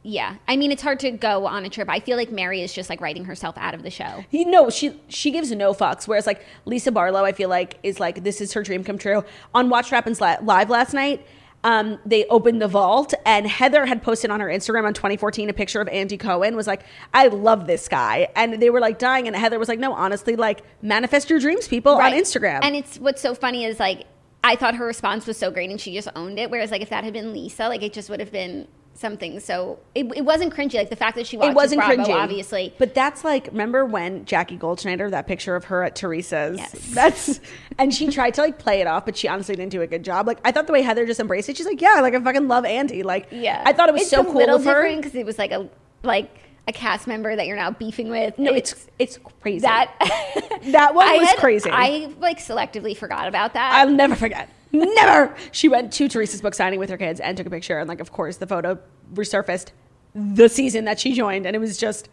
[0.08, 0.38] Yeah.
[0.48, 1.90] I mean, it's hard to go on a trip.
[1.90, 4.24] I feel like Mary is just like writing herself out of the show.
[4.32, 6.08] You know, she she gives no fucks.
[6.08, 9.26] Whereas like Lisa Barlow, I feel like is like this is her dream come true.
[9.54, 11.26] On Watch Happens live last night,
[11.66, 15.54] um, they opened the vault, and Heather had posted on her Instagram on 2014 a
[15.54, 16.56] picture of Andy Cohen.
[16.56, 16.84] Was like,
[17.14, 19.28] I love this guy, and they were like dying.
[19.28, 22.60] And Heather was like, No, honestly, like manifest your dreams, people on Instagram.
[22.64, 24.06] And it's what's so funny is like
[24.42, 26.50] I thought her response was so great and she just owned it.
[26.50, 29.78] Whereas like if that had been Lisa, like it just would have been something so
[29.94, 30.74] it, it wasn't cringy.
[30.76, 32.74] Like the fact that she watches it wasn't Bravo, cringy, obviously.
[32.78, 36.58] But that's like, remember when Jackie Goldschneider, that picture of her at Teresa's?
[36.58, 36.72] Yes.
[36.94, 37.40] That's,
[37.78, 40.04] and she tried to like play it off, but she honestly didn't do a good
[40.04, 40.26] job.
[40.26, 42.48] Like, I thought the way Heather just embraced it, she's like, yeah, like I fucking
[42.48, 43.04] love Andy.
[43.04, 44.74] Like, yeah, I thought it was It's so cool little of her.
[44.82, 45.70] different because it was like a
[46.04, 46.30] like
[46.68, 48.38] a cast member that you're now beefing with.
[48.40, 49.60] No, it's it's crazy.
[49.62, 49.94] that
[50.72, 51.70] That one I was had- crazy.
[51.72, 53.74] I like selectively forgot about that.
[53.74, 54.50] I'll never forget.
[54.86, 55.36] Never.
[55.52, 58.00] She went to Teresa's book signing with her kids and took a picture, and like,
[58.00, 58.78] of course, the photo
[59.14, 59.72] resurfaced
[60.16, 62.10] the season that she joined, and it was just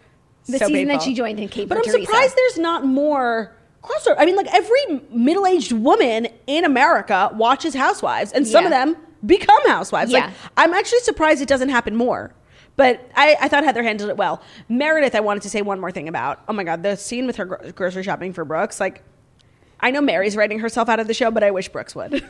[0.47, 2.05] The so season that she joined in Cape But I'm Teresa.
[2.05, 4.17] surprised there's not more crossover.
[4.19, 8.97] I mean, like every middle aged woman in America watches Housewives, and some of them
[9.25, 10.13] become housewives.
[10.13, 10.27] Yeah.
[10.27, 12.35] Like, I'm actually surprised it doesn't happen more.
[12.77, 14.43] But I, I thought Heather handled it well.
[14.69, 16.43] Meredith, I wanted to say one more thing about.
[16.49, 18.81] Oh my God, the scene with her gro- grocery shopping for Brooks.
[18.81, 19.03] Like,
[19.85, 22.25] I know Mary's writing herself out of the show, but I wish Brooks would.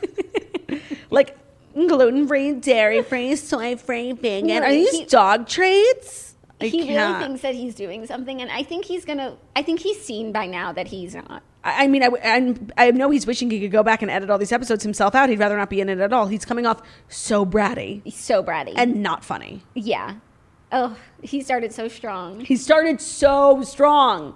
[1.09, 1.37] like,
[1.73, 4.61] gluten free, dairy free, soy free, vegan.
[4.63, 6.35] Are these he- dog traits?
[6.61, 7.21] I he really can't.
[7.23, 9.35] thinks that he's doing something, and I think he's gonna.
[9.57, 11.43] I think he's seen by now that he's not.
[11.65, 14.29] I I mean, I, I'm- I know he's wishing he could go back and edit
[14.29, 15.27] all these episodes himself out.
[15.29, 16.27] He'd rather not be in it at all.
[16.27, 18.73] He's coming off so bratty He's so bratty.
[18.77, 19.63] and not funny.
[19.73, 20.15] yeah.
[20.71, 22.39] Oh, he started so strong.
[22.41, 24.35] He started so strong.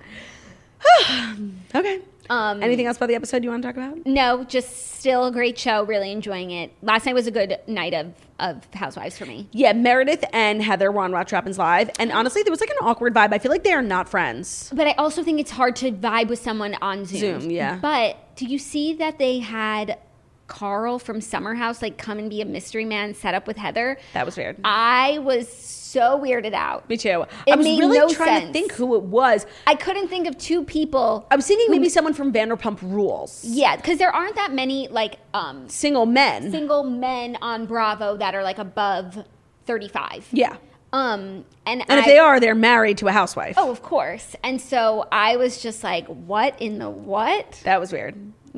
[1.76, 2.02] okay.
[2.30, 4.06] Um, Anything else about the episode you want to talk about?
[4.06, 5.84] No, just still a great show.
[5.84, 6.72] Really enjoying it.
[6.82, 9.50] Last night was a good night of of Housewives for me.
[9.52, 12.78] Yeah, Meredith and Heather were on Watch Happens Live, and honestly, there was like an
[12.82, 13.34] awkward vibe.
[13.34, 14.72] I feel like they are not friends.
[14.74, 17.42] But I also think it's hard to vibe with someone on Zoom.
[17.42, 17.80] Zoom, yeah.
[17.82, 19.98] But do you see that they had
[20.48, 23.98] Carl from Summer House like come and be a mystery man set up with Heather?
[24.14, 24.58] That was weird.
[24.64, 25.48] I was
[25.90, 26.88] so weirded out.
[26.90, 27.26] Me too.
[27.48, 28.54] It I was made really no trying to sense.
[28.54, 29.46] think who it was.
[29.68, 31.28] I couldn't think of two people.
[31.32, 33.44] I was thinking maybe someone from Vanderpump Rules.
[33.46, 36.52] Yeah, because there aren't that many like um, Single men.
[36.52, 39.24] single men on Bravo that are like above
[39.66, 40.28] thirty five.
[40.32, 40.58] yeah.
[40.92, 43.56] Um, and And if they are, they're married to a housewife.
[43.60, 44.36] oh, of course.
[44.44, 47.62] And so I was just like, what in the what?
[47.64, 48.16] That was weird.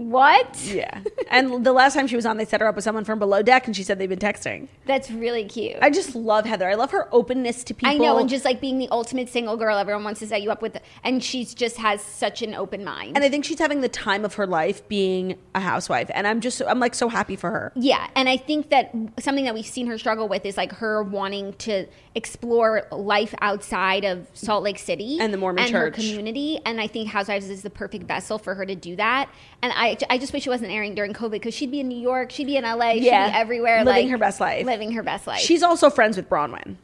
[0.10, 0.60] What?
[0.66, 1.02] Yeah.
[1.30, 3.42] and the last time she was on, they set her up with someone from below
[3.42, 4.68] deck, and she said they've been texting.
[4.86, 5.78] That's really cute.
[5.82, 6.68] I just love Heather.
[6.70, 7.90] I love her openness to people.
[7.94, 10.52] I know, and just like being the ultimate single girl, everyone wants to set you
[10.52, 13.16] up with, and she's just has such an open mind.
[13.16, 16.42] and I think she's having the time of her life being a housewife, and I'm
[16.42, 17.72] just I'm like so happy for her.
[17.76, 21.04] yeah, and I think that something that we've seen her struggle with is like her
[21.04, 25.94] wanting to explore life outside of Salt Lake City And the Mormon and church.
[25.96, 26.60] community.
[26.66, 29.30] And I think Housewives is the perfect vessel for her to do that.
[29.62, 31.98] And I, I just wish it wasn't airing during COVID because she'd be in New
[31.98, 35.04] York, she'd be in LA, she'd be everywhere, living like, her best life, living her
[35.04, 35.40] best life.
[35.40, 36.76] She's also friends with Bronwyn.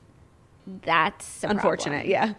[0.84, 2.12] that's Unfortunate, problem.
[2.12, 2.34] yeah.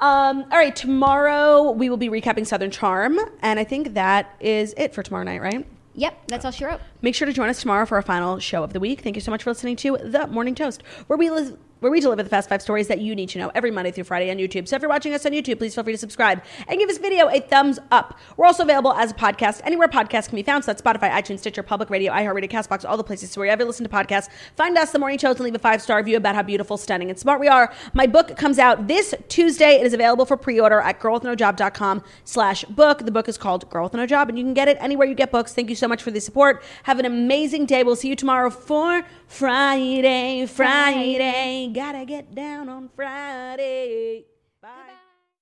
[0.00, 4.74] Um, all right, tomorrow we will be recapping Southern Charm, and I think that is
[4.76, 5.66] it for tomorrow night, right?
[5.94, 6.80] Yep, that's all she wrote.
[7.02, 9.02] Make sure to join us tomorrow for our final show of the week.
[9.02, 11.98] Thank you so much for listening to The Morning Toast, where we li- where we
[11.98, 14.36] deliver the fast five stories that you need to know every Monday through Friday on
[14.36, 14.68] YouTube.
[14.68, 16.98] So if you're watching us on YouTube, please feel free to subscribe and give this
[16.98, 18.16] video a thumbs up.
[18.36, 20.64] We're also available as a podcast anywhere podcasts can be found.
[20.64, 23.64] So that's Spotify, iTunes, Stitcher, Public Radio, iHeartRadio, Castbox, all the places where you ever
[23.64, 24.28] listen to podcasts.
[24.56, 27.10] Find us, The Morning Toast, and leave a five star review about how beautiful, stunning,
[27.10, 27.72] and smart we are.
[27.94, 29.80] My book comes out this Tuesday.
[29.80, 32.98] It is available for pre-order at girlwithnojob.com slash book.
[33.00, 35.14] The book is called Girl with No Job, and you can get it anywhere you
[35.14, 35.52] get books.
[35.52, 36.62] Thank you so much for the support.
[36.84, 37.82] Have an amazing day.
[37.82, 40.46] We'll see you tomorrow for Friday.
[40.46, 41.71] Friday.
[41.72, 44.31] Gotta get down on Friday.